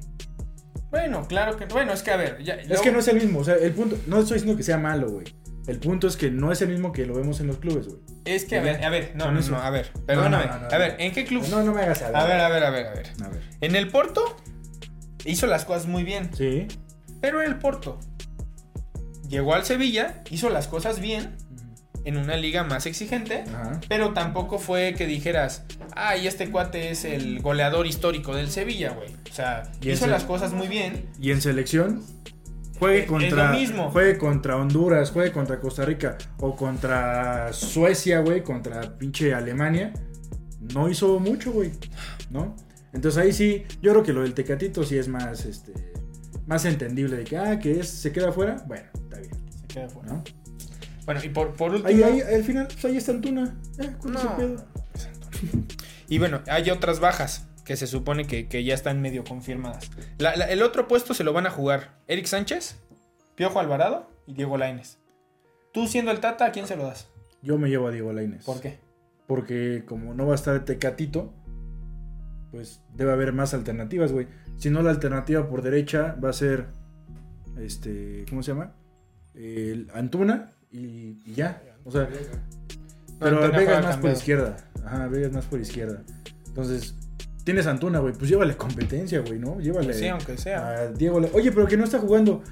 Bueno, 0.90 1.26
claro 1.26 1.56
que. 1.56 1.64
Bueno, 1.66 1.92
es 1.92 2.02
que 2.02 2.10
a 2.10 2.16
ver. 2.16 2.42
Ya, 2.44 2.54
Es 2.54 2.80
que 2.80 2.92
no 2.92 2.98
es 3.00 3.08
el 3.08 3.16
mismo, 3.16 3.40
o 3.40 3.44
sea, 3.44 3.54
el 3.56 3.72
punto, 3.72 3.96
no 4.06 4.20
estoy 4.20 4.34
diciendo 4.36 4.56
que 4.56 4.62
sea 4.62 4.78
malo, 4.78 5.08
güey. 5.10 5.24
El 5.66 5.78
punto 5.78 6.08
es 6.08 6.16
que 6.16 6.30
no 6.30 6.50
es 6.50 6.60
el 6.62 6.68
mismo 6.68 6.92
que 6.92 7.06
lo 7.06 7.14
vemos 7.14 7.40
en 7.40 7.46
los 7.46 7.58
clubes, 7.58 7.86
güey. 7.86 8.00
Es 8.24 8.44
que, 8.44 8.58
a 8.58 8.62
ver, 8.62 8.84
a 8.84 8.90
ver, 8.90 9.12
no, 9.14 9.30
no, 9.30 9.38
eso. 9.40 9.52
no, 9.52 9.58
a 9.58 9.70
ver, 9.70 9.92
perdóname. 10.06 10.46
no, 10.46 10.58
no, 10.60 10.68
a 10.70 10.78
ver. 10.78 10.96
¿en 10.98 11.12
qué 11.12 11.24
club? 11.24 11.44
No, 11.50 11.62
no 11.62 11.72
me 11.72 11.82
hagas 11.82 12.02
hablar. 12.02 12.22
A 12.22 12.26
ver, 12.26 12.40
a 12.40 12.48
ver, 12.48 12.64
a 12.64 12.70
ver, 12.70 12.86
a 12.86 12.94
ver. 12.94 13.06
A 13.24 13.28
ver. 13.28 13.42
En 13.60 13.76
el 13.76 13.88
Porto 13.88 14.36
hizo 15.24 15.46
las 15.46 15.64
cosas 15.64 15.86
muy 15.86 16.02
bien. 16.02 16.30
Sí. 16.34 16.66
Pero 17.20 17.42
en 17.42 17.48
el 17.50 17.58
Porto 17.58 18.00
llegó 19.28 19.54
al 19.54 19.64
Sevilla, 19.64 20.22
hizo 20.30 20.50
las 20.50 20.66
cosas 20.66 21.00
bien 21.00 21.36
en 22.04 22.16
una 22.16 22.36
liga 22.36 22.64
más 22.64 22.86
exigente. 22.86 23.44
Ajá. 23.48 23.80
Pero 23.88 24.12
tampoco 24.12 24.58
fue 24.58 24.94
que 24.96 25.06
dijeras, 25.06 25.64
ay, 25.94 26.26
este 26.26 26.50
cuate 26.50 26.90
es 26.90 27.04
el 27.04 27.40
goleador 27.40 27.86
histórico 27.86 28.34
del 28.34 28.50
Sevilla, 28.50 28.90
güey. 28.90 29.10
O 29.30 29.34
sea, 29.34 29.64
Y 29.80 29.90
hizo 29.90 30.06
las 30.06 30.24
cosas 30.24 30.52
muy 30.52 30.68
bien. 30.68 31.06
Y 31.20 31.30
en 31.30 31.40
selección, 31.40 32.02
juegue 32.82 33.06
contra, 33.06 33.52
mismo. 33.52 33.90
juegue 33.90 34.18
contra 34.18 34.56
Honduras, 34.56 35.10
juegue 35.10 35.30
contra 35.32 35.60
Costa 35.60 35.84
Rica 35.84 36.18
o 36.38 36.56
contra 36.56 37.52
Suecia, 37.52 38.20
güey, 38.20 38.42
contra 38.42 38.98
pinche 38.98 39.32
Alemania, 39.32 39.92
no 40.74 40.88
hizo 40.88 41.18
mucho, 41.20 41.52
güey, 41.52 41.70
¿no? 42.30 42.56
Entonces 42.92 43.22
ahí 43.22 43.32
sí, 43.32 43.64
yo 43.80 43.92
creo 43.92 44.02
que 44.02 44.12
lo 44.12 44.22
del 44.22 44.34
Tecatito 44.34 44.84
sí 44.84 44.98
es 44.98 45.08
más, 45.08 45.44
este, 45.44 45.72
más 46.46 46.64
entendible 46.64 47.16
de 47.16 47.24
que, 47.24 47.36
ah, 47.38 47.58
que 47.58 47.80
es, 47.80 47.88
se 47.88 48.12
queda 48.12 48.30
afuera. 48.30 48.62
Bueno, 48.66 48.84
está 48.94 49.18
bien. 49.18 49.32
Se 49.60 49.66
queda 49.66 49.88
fuera. 49.88 50.12
¿no? 50.12 50.24
Bueno, 51.06 51.20
y 51.24 51.28
por, 51.30 51.52
por 51.54 51.70
último. 51.72 51.88
Ahí, 51.88 52.02
ahí, 52.02 52.20
al 52.20 52.44
final, 52.44 52.68
pues 52.68 52.84
ahí 52.84 52.96
está 52.96 53.12
Antuna. 53.12 53.56
Eh, 53.78 53.90
¿cuál 54.00 54.16
es 54.16 54.24
el 54.38 54.54
No. 54.56 54.64
Y 56.08 56.18
bueno, 56.18 56.42
hay 56.46 56.68
otras 56.70 57.00
bajas 57.00 57.46
que 57.64 57.76
se 57.76 57.86
supone 57.86 58.26
que, 58.26 58.48
que 58.48 58.64
ya 58.64 58.74
están 58.74 59.00
medio 59.00 59.24
confirmadas. 59.24 59.90
La- 60.18 60.34
la- 60.36 60.46
el 60.46 60.62
otro 60.62 60.88
puesto 60.88 61.14
se 61.14 61.24
lo 61.24 61.32
van 61.32 61.46
a 61.46 61.50
jugar 61.50 61.98
Eric 62.08 62.26
Sánchez, 62.26 62.76
Piojo 63.34 63.60
Alvarado 63.60 64.10
y 64.26 64.34
Diego 64.34 64.56
Laines. 64.58 64.98
Tú 65.72 65.86
siendo 65.86 66.10
el 66.10 66.20
Tata, 66.20 66.46
¿a 66.46 66.52
quién 66.52 66.66
se 66.66 66.76
lo 66.76 66.84
das? 66.84 67.08
Yo 67.40 67.58
me 67.58 67.68
llevo 67.70 67.88
a 67.88 67.90
Diego 67.90 68.12
Lainez. 68.12 68.44
¿Por 68.44 68.60
qué? 68.60 68.78
Porque 69.26 69.84
como 69.86 70.12
no 70.14 70.26
va 70.26 70.32
a 70.32 70.34
estar 70.34 70.64
Tecatito, 70.64 71.32
pues 72.50 72.80
debe 72.94 73.12
haber 73.12 73.32
más 73.32 73.54
alternativas, 73.54 74.12
güey. 74.12 74.26
Si 74.58 74.68
no, 74.70 74.82
la 74.82 74.90
alternativa 74.90 75.48
por 75.48 75.62
derecha 75.62 76.14
va 76.22 76.28
a 76.30 76.32
ser, 76.34 76.66
este, 77.58 78.24
¿cómo 78.28 78.42
se 78.42 78.52
llama? 78.52 78.72
El 79.34 79.88
Antuna 79.94 80.50
y, 80.70 81.18
y 81.24 81.34
ya. 81.34 81.62
O 81.84 81.90
sea, 81.90 82.08
pero 83.18 83.38
Antuna 83.42 83.58
Vega 83.58 83.78
es 83.78 83.84
más 83.86 83.96
por 83.96 84.10
izquierda. 84.10 84.56
Ajá, 84.84 85.08
Vega 85.08 85.26
es 85.28 85.32
más 85.32 85.46
por 85.46 85.60
izquierda. 85.60 86.02
Entonces, 86.46 86.94
tienes 87.44 87.66
a 87.66 87.70
Antuna, 87.70 87.98
güey. 88.00 88.12
Pues 88.14 88.30
llévale 88.30 88.56
competencia, 88.56 89.20
güey, 89.20 89.38
¿no? 89.38 89.58
Llévale 89.60 89.86
Pues 89.86 89.98
sí, 89.98 90.08
aunque 90.08 90.36
sea. 90.38 90.68
a 90.68 90.86
Diego. 90.88 91.20
La- 91.20 91.28
Oye, 91.32 91.52
pero 91.52 91.66
que 91.66 91.76
no 91.76 91.84
está 91.84 91.98
jugando. 91.98 92.42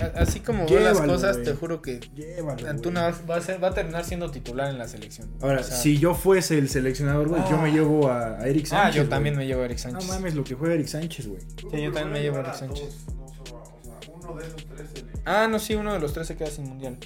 A- 0.00 0.20
así 0.20 0.38
como 0.40 0.64
veo 0.66 0.78
las 0.80 1.00
cosas, 1.00 1.42
te 1.42 1.52
juro 1.54 1.82
que 1.82 1.98
Llévalo. 2.14 2.68
Antuna 2.68 3.12
va 3.28 3.36
a, 3.36 3.40
ser- 3.40 3.62
va 3.62 3.68
a 3.68 3.74
terminar 3.74 4.04
siendo 4.04 4.30
titular 4.30 4.70
en 4.70 4.78
la 4.78 4.86
selección. 4.86 5.28
Ahora, 5.42 5.60
O 5.60 5.64
sea, 5.64 5.76
si 5.76 5.98
yo 5.98 6.14
fuese 6.14 6.56
el 6.58 6.68
seleccionador, 6.68 7.28
güey, 7.28 7.42
yo 7.50 7.56
Ah. 7.56 7.62
me 7.62 7.72
llevo 7.72 8.08
a, 8.08 8.38
a 8.38 8.46
Eric 8.46 8.66
Sánchez. 8.66 8.94
Ah, 8.94 9.02
yo 9.04 9.08
también 9.08 9.36
me 9.36 9.46
llevo 9.46 9.62
a 9.62 9.64
Eric 9.64 9.78
No 9.84 9.90
Sánchez. 9.90 10.08
mames, 10.08 10.34
lo 10.36 10.44
que 10.44 10.54
juega 10.54 10.74
Eric 10.74 10.86
Sánchez, 10.86 11.26
güey. 11.26 11.40
Sí, 11.40 11.82
yo 11.82 11.92
también 11.92 12.12
me 12.12 12.20
llevo 12.22 12.36
a 12.36 12.40
Eric 12.40 12.54
Sánchez. 12.54 13.04
dos, 13.06 13.14
no 13.16 13.24
o 13.24 13.82
sea, 13.82 14.12
uno 14.14 14.34
de 14.40 14.46
esos 14.46 14.64
tres 14.66 14.88
se 14.94 15.02
le- 15.02 15.12
Ah, 15.24 15.48
no, 15.50 15.58
sí, 15.58 15.74
uno 15.74 15.92
de 15.92 15.98
los 15.98 16.12
tres 16.12 16.28
se 16.28 16.36
queda 16.36 16.48
sin 16.50 16.64
mundial. 16.68 16.96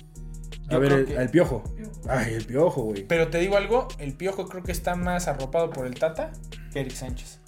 A 0.68 0.78
ver, 0.78 0.92
el, 0.92 1.04
que- 1.06 1.18
al 1.18 1.30
piojo. 1.30 1.64
Ay, 2.08 2.34
el 2.34 2.44
piojo, 2.44 2.82
güey. 2.82 3.04
Pero 3.06 3.28
te 3.28 3.38
digo 3.38 3.56
algo, 3.56 3.88
el 3.98 4.14
Piojo 4.14 4.46
creo 4.48 4.62
que 4.62 4.72
está 4.72 4.94
más 4.96 5.28
arropado 5.28 5.70
por 5.70 5.86
el 5.86 5.94
Tata 5.94 6.32
que 6.72 6.80
Eric 6.80 6.94
Sánchez. 6.94 7.40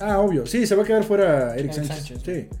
Ah, 0.00 0.18
obvio. 0.20 0.46
Sí, 0.46 0.66
se 0.66 0.74
va 0.74 0.84
a 0.84 0.86
quedar 0.86 1.04
fuera 1.04 1.54
Eric 1.54 1.72
Eric 1.72 1.86
Sánchez. 1.86 1.96
Sánchez. 1.96 2.22
Sí. 2.24 2.58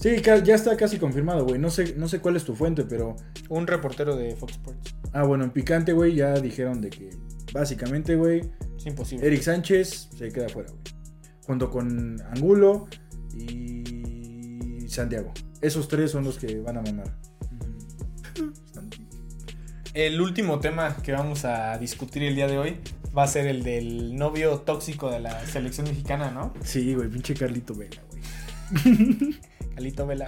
Sí, 0.00 0.22
ya 0.22 0.54
está 0.54 0.76
casi 0.76 0.96
confirmado, 0.98 1.44
güey. 1.44 1.58
No 1.58 1.70
sé, 1.70 1.94
no 1.96 2.08
sé 2.08 2.20
cuál 2.20 2.36
es 2.36 2.44
tu 2.44 2.54
fuente, 2.54 2.84
pero. 2.84 3.16
Un 3.48 3.66
reportero 3.66 4.16
de 4.16 4.36
Fox 4.36 4.52
Sports. 4.52 4.94
Ah, 5.12 5.24
bueno, 5.24 5.44
en 5.44 5.50
picante, 5.50 5.92
güey, 5.92 6.14
ya 6.14 6.34
dijeron 6.34 6.80
de 6.80 6.90
que 6.90 7.10
básicamente, 7.52 8.14
güey, 8.14 8.42
Es 8.76 8.86
imposible. 8.86 9.26
Eric 9.26 9.42
Sánchez 9.42 10.10
se 10.16 10.28
queda 10.30 10.48
fuera, 10.48 10.70
güey. 10.70 10.82
Junto 11.46 11.70
con 11.70 12.20
Angulo 12.30 12.86
y 13.34 14.86
Santiago. 14.88 15.32
Esos 15.60 15.88
tres 15.88 16.10
son 16.10 16.24
los 16.24 16.38
que 16.38 16.60
van 16.60 16.76
a 16.76 16.82
mamar. 16.82 17.16
El 19.94 20.20
último 20.20 20.60
tema 20.60 20.96
que 21.02 21.10
vamos 21.12 21.44
a 21.44 21.76
discutir 21.78 22.22
el 22.22 22.36
día 22.36 22.46
de 22.46 22.58
hoy 22.58 22.76
va 23.16 23.24
a 23.24 23.26
ser 23.26 23.46
el 23.46 23.62
del 23.62 24.16
novio 24.16 24.60
tóxico 24.60 25.10
de 25.10 25.20
la 25.20 25.44
selección 25.46 25.88
mexicana, 25.88 26.30
¿no? 26.30 26.54
Sí, 26.62 26.94
güey, 26.94 27.08
pinche 27.08 27.34
Carlito 27.34 27.74
Vela, 27.74 28.02
güey. 28.10 29.38
Calito 29.74 30.06
Vela. 30.06 30.26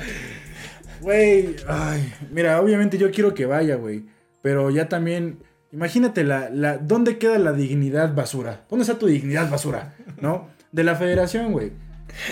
Güey, 1.01 1.57
ay, 1.67 2.13
mira, 2.31 2.61
obviamente 2.61 2.99
yo 2.99 3.11
quiero 3.11 3.35
que 3.35 3.47
vaya, 3.47 3.77
güey. 3.77 4.05
Pero 4.43 4.71
ya 4.71 4.89
también, 4.89 5.43
imagínate 5.73 6.25
la, 6.25 6.51
la, 6.51 6.79
¿dónde 6.79 7.19
queda 7.19 7.39
la 7.39 7.53
dignidad 7.53 8.15
basura? 8.15 8.65
¿Dónde 8.69 8.85
está 8.85 8.99
tu 8.99 9.07
dignidad 9.07 9.51
basura? 9.51 9.97
¿No? 10.21 10.49
De 10.73 10.85
la 10.85 10.95
federación, 10.95 11.53
güey. 11.53 11.73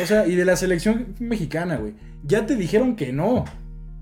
O 0.02 0.06
sea, 0.06 0.26
y 0.26 0.34
de 0.34 0.44
la 0.44 0.56
selección 0.56 1.14
mexicana, 1.18 1.76
güey. 1.76 1.94
Ya 2.24 2.46
te 2.46 2.56
dijeron 2.56 2.96
que 2.96 3.12
no. 3.12 3.44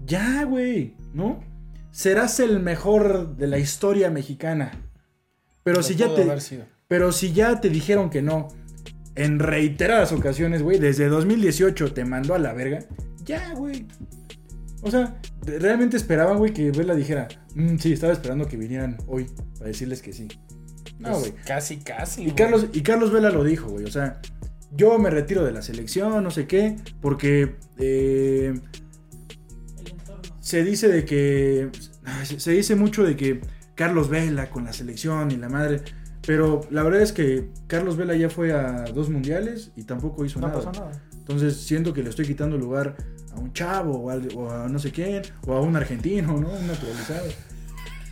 Ya, 0.05 0.45
güey, 0.45 0.95
¿no? 1.13 1.43
Serás 1.91 2.41
el 2.41 2.61
mejor 2.61 3.37
de 3.37 3.47
la 3.47 3.59
historia 3.59 4.11
mexicana. 4.11 4.73
Pero 5.67 5.83
si 5.83 5.97
ya 5.97 6.15
te, 6.15 6.23
haber 6.23 6.41
sido. 6.41 6.65
pero 6.89 7.11
si 7.13 7.33
ya 7.33 7.61
te 7.61 7.69
dijeron 7.69 8.09
que 8.09 8.23
no, 8.23 8.49
en 9.17 9.39
reiteradas 9.41 10.13
ocasiones, 10.13 10.63
güey, 10.63 10.79
desde 10.79 11.09
2018 11.09 11.93
te 11.93 12.05
mandó 12.05 12.35
a 12.35 12.39
la 12.39 12.53
verga, 12.53 12.85
ya, 13.25 13.53
güey. 13.55 13.85
O 14.83 14.91
sea, 14.91 15.19
realmente 15.45 15.97
esperaban, 15.97 16.39
güey, 16.39 16.53
que 16.53 16.71
Vela 16.71 16.95
dijera, 16.95 17.27
"Mm, 17.57 17.79
sí, 17.79 17.93
estaba 17.93 18.13
esperando 18.13 18.47
que 18.47 18.57
vinieran 18.57 18.97
hoy 19.09 19.27
para 19.59 19.67
decirles 19.67 20.01
que 20.03 20.13
sí. 20.13 20.29
No, 21.01 21.11
Pues 21.11 21.33
güey. 21.33 21.45
casi, 21.45 21.79
casi. 21.79 22.21
Y 22.23 22.25
güey. 22.27 22.37
Carlos, 22.37 22.67
y 22.73 22.81
Carlos 22.83 23.13
Vela 23.13 23.31
lo 23.31 23.43
dijo, 23.43 23.69
güey. 23.69 23.85
O 23.85 23.91
sea, 23.91 24.21
yo 24.73 24.97
me 24.99 25.11
retiro 25.11 25.45
de 25.45 25.51
la 25.53 25.63
selección, 25.63 26.23
no 26.23 26.31
sé 26.31 26.47
qué, 26.47 26.77
porque 27.01 27.57
eh, 27.79 28.55
se 30.41 30.63
dice 30.65 30.89
de 30.89 31.05
que. 31.05 31.71
Se 32.39 32.53
dice 32.53 32.77
mucho 32.77 33.03
de 33.03 33.17
que 33.17 33.41
Carlos 33.77 34.09
Vela 34.09 34.51
con 34.51 34.65
la 34.65 34.73
selección 34.73 35.31
y 35.31 35.37
la 35.37 35.49
madre. 35.49 35.83
Pero 36.27 36.63
la 36.71 36.83
verdad 36.83 37.03
es 37.03 37.13
que 37.13 37.51
Carlos 37.69 37.97
Vela 37.97 38.17
ya 38.17 38.29
fue 38.29 38.53
a 38.53 38.83
dos 38.93 39.09
mundiales 39.11 39.71
y 39.77 39.85
tampoco 39.85 40.25
hizo 40.25 40.41
No 40.41 40.49
nada. 40.49 40.59
pasó 40.65 40.73
nada. 40.73 41.01
Entonces 41.17 41.57
siento 41.57 41.93
que 41.95 42.03
le 42.03 42.11
estoy 42.11 42.27
quitando 42.27 42.57
lugar 42.59 42.97
a 43.33 43.39
un 43.39 43.53
chavo 43.53 43.97
o 43.99 44.11
a, 44.11 44.17
o 44.35 44.51
a 44.51 44.69
no 44.69 44.79
sé 44.81 44.91
quién, 44.91 45.23
o 45.47 45.53
a 45.55 45.61
un 45.61 45.77
argentino, 45.77 46.33
¿no? 46.41 46.49
Un 46.49 46.67
naturalizado. 46.67 47.29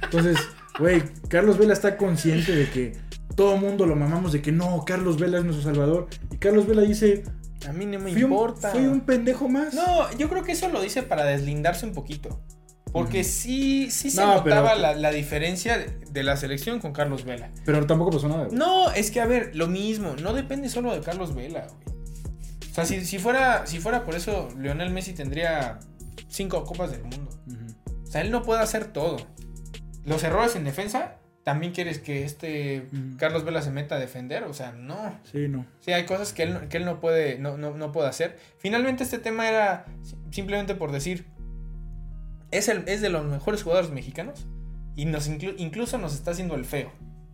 Entonces, 0.03 0.37
güey, 0.79 1.03
Carlos 1.29 1.59
Vela 1.59 1.73
está 1.73 1.97
consciente 1.97 2.55
de 2.55 2.69
que 2.71 2.93
todo 3.35 3.57
mundo 3.57 3.87
lo 3.87 3.97
mamamos 3.97 4.33
de 4.33 4.43
que 4.43 4.53
no, 4.53 4.85
Carlos 4.87 5.19
Vela 5.19 5.39
es 5.39 5.45
nuestro 5.45 5.65
salvador. 5.65 6.07
Y 6.31 6.37
Carlos 6.37 6.67
Vela 6.69 6.83
dice, 6.83 7.25
A 7.69 7.73
mí 7.73 7.87
no 7.87 7.99
me 7.99 8.13
fui 8.13 8.23
un, 8.23 8.31
importa. 8.31 8.71
fui 8.71 8.87
un 8.87 9.01
pendejo 9.01 9.49
más. 9.49 9.75
No, 9.75 10.11
yo 10.19 10.29
creo 10.29 10.45
que 10.45 10.53
eso 10.53 10.69
lo 10.69 10.81
dice 10.83 11.03
para 11.03 11.25
deslindarse 11.25 11.85
un 11.87 11.95
poquito. 11.95 12.41
Porque 12.95 13.25
sí, 13.25 13.91
sí 13.91 14.09
se 14.11 14.21
No, 14.23 14.43
pero- 14.43 14.57
notaba 14.57 14.75
la, 14.77 14.95
la 14.95 15.11
diferencia 15.11 15.77
de, 16.11 16.23
la 16.23 16.37
selección 16.39 16.79
con 16.81 16.93
Carlos 16.95 17.25
Vela. 17.25 17.51
Pero 17.67 17.85
tampoco 17.87 18.13
pasó 18.13 18.29
nada. 18.29 18.45
güey. 18.47 18.57
No, 18.57 18.91
es 18.93 19.11
que 19.11 19.21
a 19.21 19.27
ver, 19.27 19.55
lo 19.55 19.67
mismo, 19.67 20.15
no 20.23 20.33
depende 20.33 20.69
solo 20.71 20.95
de 20.95 21.01
Carlos 21.01 21.35
Vela, 21.35 21.67
güey. 21.67 21.97
O 22.71 22.75
sea, 22.75 22.85
si, 22.87 23.05
si 23.05 23.19
fuera, 23.19 23.67
si 23.67 23.79
fuera 23.81 24.05
por 24.05 24.15
eso, 24.15 24.49
Lionel 24.59 24.91
Messi 24.91 25.13
tendría 25.13 25.79
cinco 26.29 26.65
copas 26.65 26.91
del 26.93 27.03
mundo. 27.03 27.29
O 28.03 28.07
sea, 28.07 28.21
él 28.23 28.31
no 28.31 28.43
puede 28.43 28.63
hacer 28.63 28.87
todo. 28.87 29.17
Los 30.05 30.23
errores 30.25 30.55
en 30.57 30.65
defensa, 30.65 31.17
también 31.43 31.73
quieres 31.73 31.99
que 31.99 32.25
este. 32.25 32.89
Carlos 33.19 33.45
Vela 33.45 33.61
se 33.63 33.71
meta 33.71 33.97
a 33.97 33.99
defender. 33.99 34.45
O 34.45 34.55
sea, 34.55 34.73
no. 34.73 35.19
Sí, 35.31 35.47
no. 35.49 35.67
Sí, 35.81 35.93
hay 35.93 36.05
cosas 36.07 36.33
que 36.33 36.45
él, 36.45 36.55
no- 36.55 36.69
que 36.69 36.77
él 36.77 36.85
no, 36.85 37.01
puede, 37.01 37.39
no, 37.39 37.57
no, 37.59 37.75
no 37.75 37.91
puede 37.93 38.09
hacer. 38.09 38.39
Finalmente 38.59 39.03
este 39.05 39.19
tema 39.19 39.49
era 39.49 39.85
si- 40.03 40.17
simplemente 40.31 40.75
por 40.75 40.91
decir, 40.93 41.27
es, 42.57 42.69
el, 42.69 42.85
es 42.89 43.01
de 43.01 43.09
los 43.11 43.25
mejores 43.25 43.63
jugadores 43.63 43.91
mexicanos 43.91 44.47
y 44.97 45.05
nos 45.07 45.29
inclu- 45.29 45.55
incluso 45.59 45.99
nos 45.99 46.15
está 46.15 46.31
haciendo 46.33 46.55
el 46.55 46.65
feo. 46.65 46.91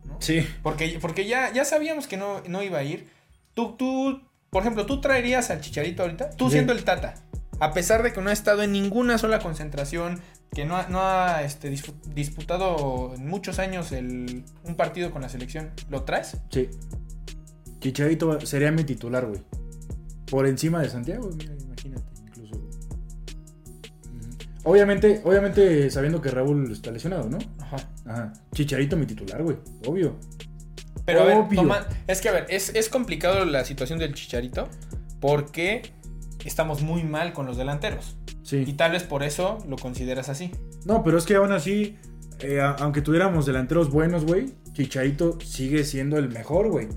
¿no? 0.07 0.17
Sí. 0.21 0.47
Porque, 0.63 0.99
porque 1.01 1.27
ya, 1.27 1.53
ya 1.53 1.65
sabíamos 1.65 2.07
que 2.07 2.17
no, 2.17 2.41
no 2.49 2.63
iba 2.63 2.79
a 2.79 2.83
ir. 2.83 3.09
Tú, 3.55 3.77
tú, 3.77 4.23
por 4.51 4.63
ejemplo, 4.63 4.87
tú 4.87 5.01
traerías 5.01 5.51
al 5.51 5.61
Chicharito 5.61 6.03
ahorita, 6.03 6.31
tú 6.31 6.47
Sí. 6.47 6.53
siendo 6.53 6.73
el 6.73 6.85
Tata, 6.85 7.15
a 7.59 7.73
pesar 7.73 8.03
de 8.03 8.13
que 8.13 8.21
no 8.21 8.31
ha 8.31 8.33
estado 8.33 8.63
en 8.63 8.73
ninguna 8.73 9.19
sola 9.19 9.39
concentración, 9.39 10.21
que 10.55 10.65
no 10.65 10.77
ha, 10.77 10.89
no 10.89 11.01
ha 11.01 11.43
este, 11.45 11.71
disputado 12.15 13.13
en 13.15 13.27
muchos 13.29 13.59
años 13.59 13.93
el, 13.93 14.45
un 14.65 14.75
partido 14.75 15.11
con 15.11 15.23
la 15.23 15.29
selección, 15.29 15.71
¿lo 15.91 16.03
traes? 16.03 16.37
Sí. 16.51 16.69
Chicharito 17.81 18.41
sería 18.47 18.71
mi 18.73 18.85
titular, 18.85 19.27
güey. 19.27 19.43
Por 20.31 20.47
encima 20.47 20.81
de 20.81 20.89
Santiago, 20.91 21.31
mira, 21.37 21.53
Obviamente, 24.65 25.21
obviamente 25.25 25.91
sabiendo 25.91 26.21
que 26.21 26.31
Raúl 26.31 26.71
está 26.71 26.91
lesionado, 26.91 27.29
¿no? 27.29 27.39
Ajá. 27.59 27.77
Ajá. 28.07 28.33
Chicharito 28.55 28.97
mi 28.97 29.07
titular, 29.07 29.43
güey. 29.43 29.57
Obvio. 29.87 30.17
Pero 31.07 31.23
a 31.23 31.25
ver, 31.25 31.39
toma- 31.55 31.87
es 32.07 32.21
que 32.21 32.29
a 32.29 32.33
ver, 32.33 32.47
es, 32.51 32.75
es 32.75 32.89
complicado 32.89 33.45
la 33.45 33.65
situación 33.65 33.99
del 33.99 34.15
Chicharito 34.15 34.69
porque 35.21 35.83
estamos 36.45 36.83
muy 36.83 37.03
mal 37.05 37.33
con 37.33 37.47
los 37.47 37.57
delanteros. 37.57 38.17
Y 38.43 38.47
Sí. 38.47 38.73
tal 38.75 38.93
vez 38.93 39.03
por 39.05 39.23
eso 39.23 39.59
lo 39.69 39.77
consideras 39.77 40.29
así. 40.29 40.51
No, 40.85 41.03
pero 41.03 41.19
es 41.19 41.25
que 41.25 41.37
aún 41.37 41.53
así, 41.53 41.97
eh, 42.41 42.61
aunque 42.79 43.01
tuviéramos 43.03 43.47
delanteros 43.47 43.91
buenos, 43.91 44.25
güey, 44.25 44.53
Chicharito 44.73 45.39
sigue 45.41 45.85
siendo 45.85 46.17
el 46.19 46.29
mejor, 46.29 46.69
güey. 46.71 46.89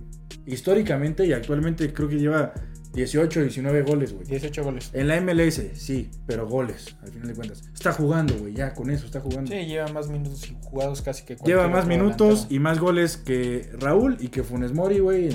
Históricamente 0.45 1.25
y 1.25 1.33
actualmente 1.33 1.93
creo 1.93 2.09
que 2.09 2.17
lleva 2.17 2.53
18, 2.93 3.41
19 3.41 3.81
goles, 3.83 4.13
güey. 4.13 4.25
18 4.27 4.63
goles. 4.63 4.89
En 4.93 5.07
la 5.07 5.19
MLS, 5.19 5.61
sí, 5.73 6.11
pero 6.27 6.47
goles, 6.47 6.95
al 7.01 7.09
final 7.11 7.27
de 7.27 7.33
cuentas. 7.33 7.63
Está 7.73 7.91
jugando, 7.91 8.35
güey, 8.35 8.53
ya 8.53 8.73
con 8.73 8.89
eso 8.91 9.05
está 9.05 9.19
jugando. 9.19 9.51
Sí, 9.51 9.65
lleva 9.65 9.87
más 9.87 10.07
minutos 10.09 10.53
jugados 10.63 11.01
casi 11.01 11.23
que 11.25 11.35
Lleva 11.43 11.67
más 11.67 11.87
minutos 11.87 12.27
delantero. 12.49 12.55
y 12.55 12.59
más 12.59 12.79
goles 12.79 13.17
que 13.17 13.69
Raúl 13.79 14.17
y 14.19 14.27
que 14.27 14.43
Funes 14.43 14.73
Mori, 14.73 14.99
güey, 14.99 15.29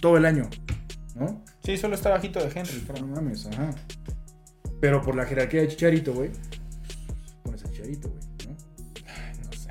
todo 0.00 0.16
el 0.16 0.24
año. 0.26 0.48
¿No? 1.16 1.42
Sí, 1.64 1.76
solo 1.76 1.94
está 1.94 2.10
bajito 2.10 2.38
de 2.38 2.46
Henry, 2.54 2.82
No 2.86 2.94
creo. 2.94 3.06
mames, 3.06 3.46
ajá. 3.46 3.70
Pero 4.80 5.02
por 5.02 5.14
la 5.16 5.26
jerarquía 5.26 5.60
de 5.62 5.68
Chicharito, 5.68 6.12
güey, 6.14 6.30
pones 7.42 7.64
a 7.64 7.70
Chicharito, 7.70 8.08
güey, 8.08 8.22
¿no? 8.48 8.54
No 9.44 9.52
sé. 9.52 9.70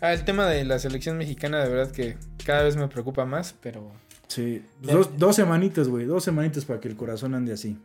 Ah, 0.00 0.12
el 0.12 0.24
tema 0.24 0.46
de 0.46 0.64
la 0.64 0.78
selección 0.78 1.16
mexicana, 1.18 1.62
de 1.64 1.68
verdad 1.70 1.92
que 1.92 2.16
cada 2.44 2.62
vez 2.62 2.76
me 2.76 2.88
preocupa 2.88 3.24
más, 3.24 3.54
pero. 3.60 3.90
Sí, 4.32 4.64
dos, 4.80 5.18
dos 5.18 5.36
semanitas, 5.36 5.88
güey, 5.88 6.06
dos 6.06 6.24
semanitas 6.24 6.64
para 6.64 6.80
que 6.80 6.88
el 6.88 6.96
corazón 6.96 7.34
ande 7.34 7.52
así. 7.52 7.78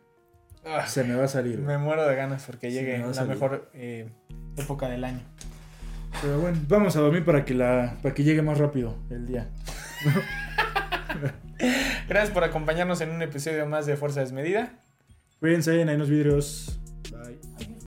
Ah, 0.64 0.88
Se 0.88 1.04
me 1.04 1.14
va 1.14 1.26
a 1.26 1.28
salir, 1.28 1.60
me 1.60 1.78
muero 1.78 2.08
de 2.08 2.16
ganas 2.16 2.46
porque 2.46 2.72
llegue 2.72 3.00
me 3.00 3.14
la 3.14 3.26
mejor 3.26 3.70
eh, 3.74 4.08
época 4.56 4.88
del 4.88 5.04
año. 5.04 5.20
Pero 6.22 6.40
bueno, 6.40 6.58
vamos 6.70 6.96
a 6.96 7.02
dormir 7.02 7.26
para 7.26 7.44
que 7.44 7.54
la 7.54 7.98
para 8.02 8.16
que 8.16 8.24
llegue 8.24 8.42
más 8.42 8.60
rápido 8.60 8.96
el 9.10 9.28
día. 9.28 9.50
Gracias 12.08 12.34
por 12.34 12.46
acompañarnos 12.46 13.02
en 13.02 13.10
un 13.10 13.22
episodio 13.22 13.66
más 13.66 13.86
de 13.86 13.98
Fuerza 13.98 14.22
Desmedida. 14.22 14.72
Cuídense, 15.42 15.72
ahí 15.72 15.82
en 15.82 16.00
los 16.00 16.10
vidrios. 16.10 16.80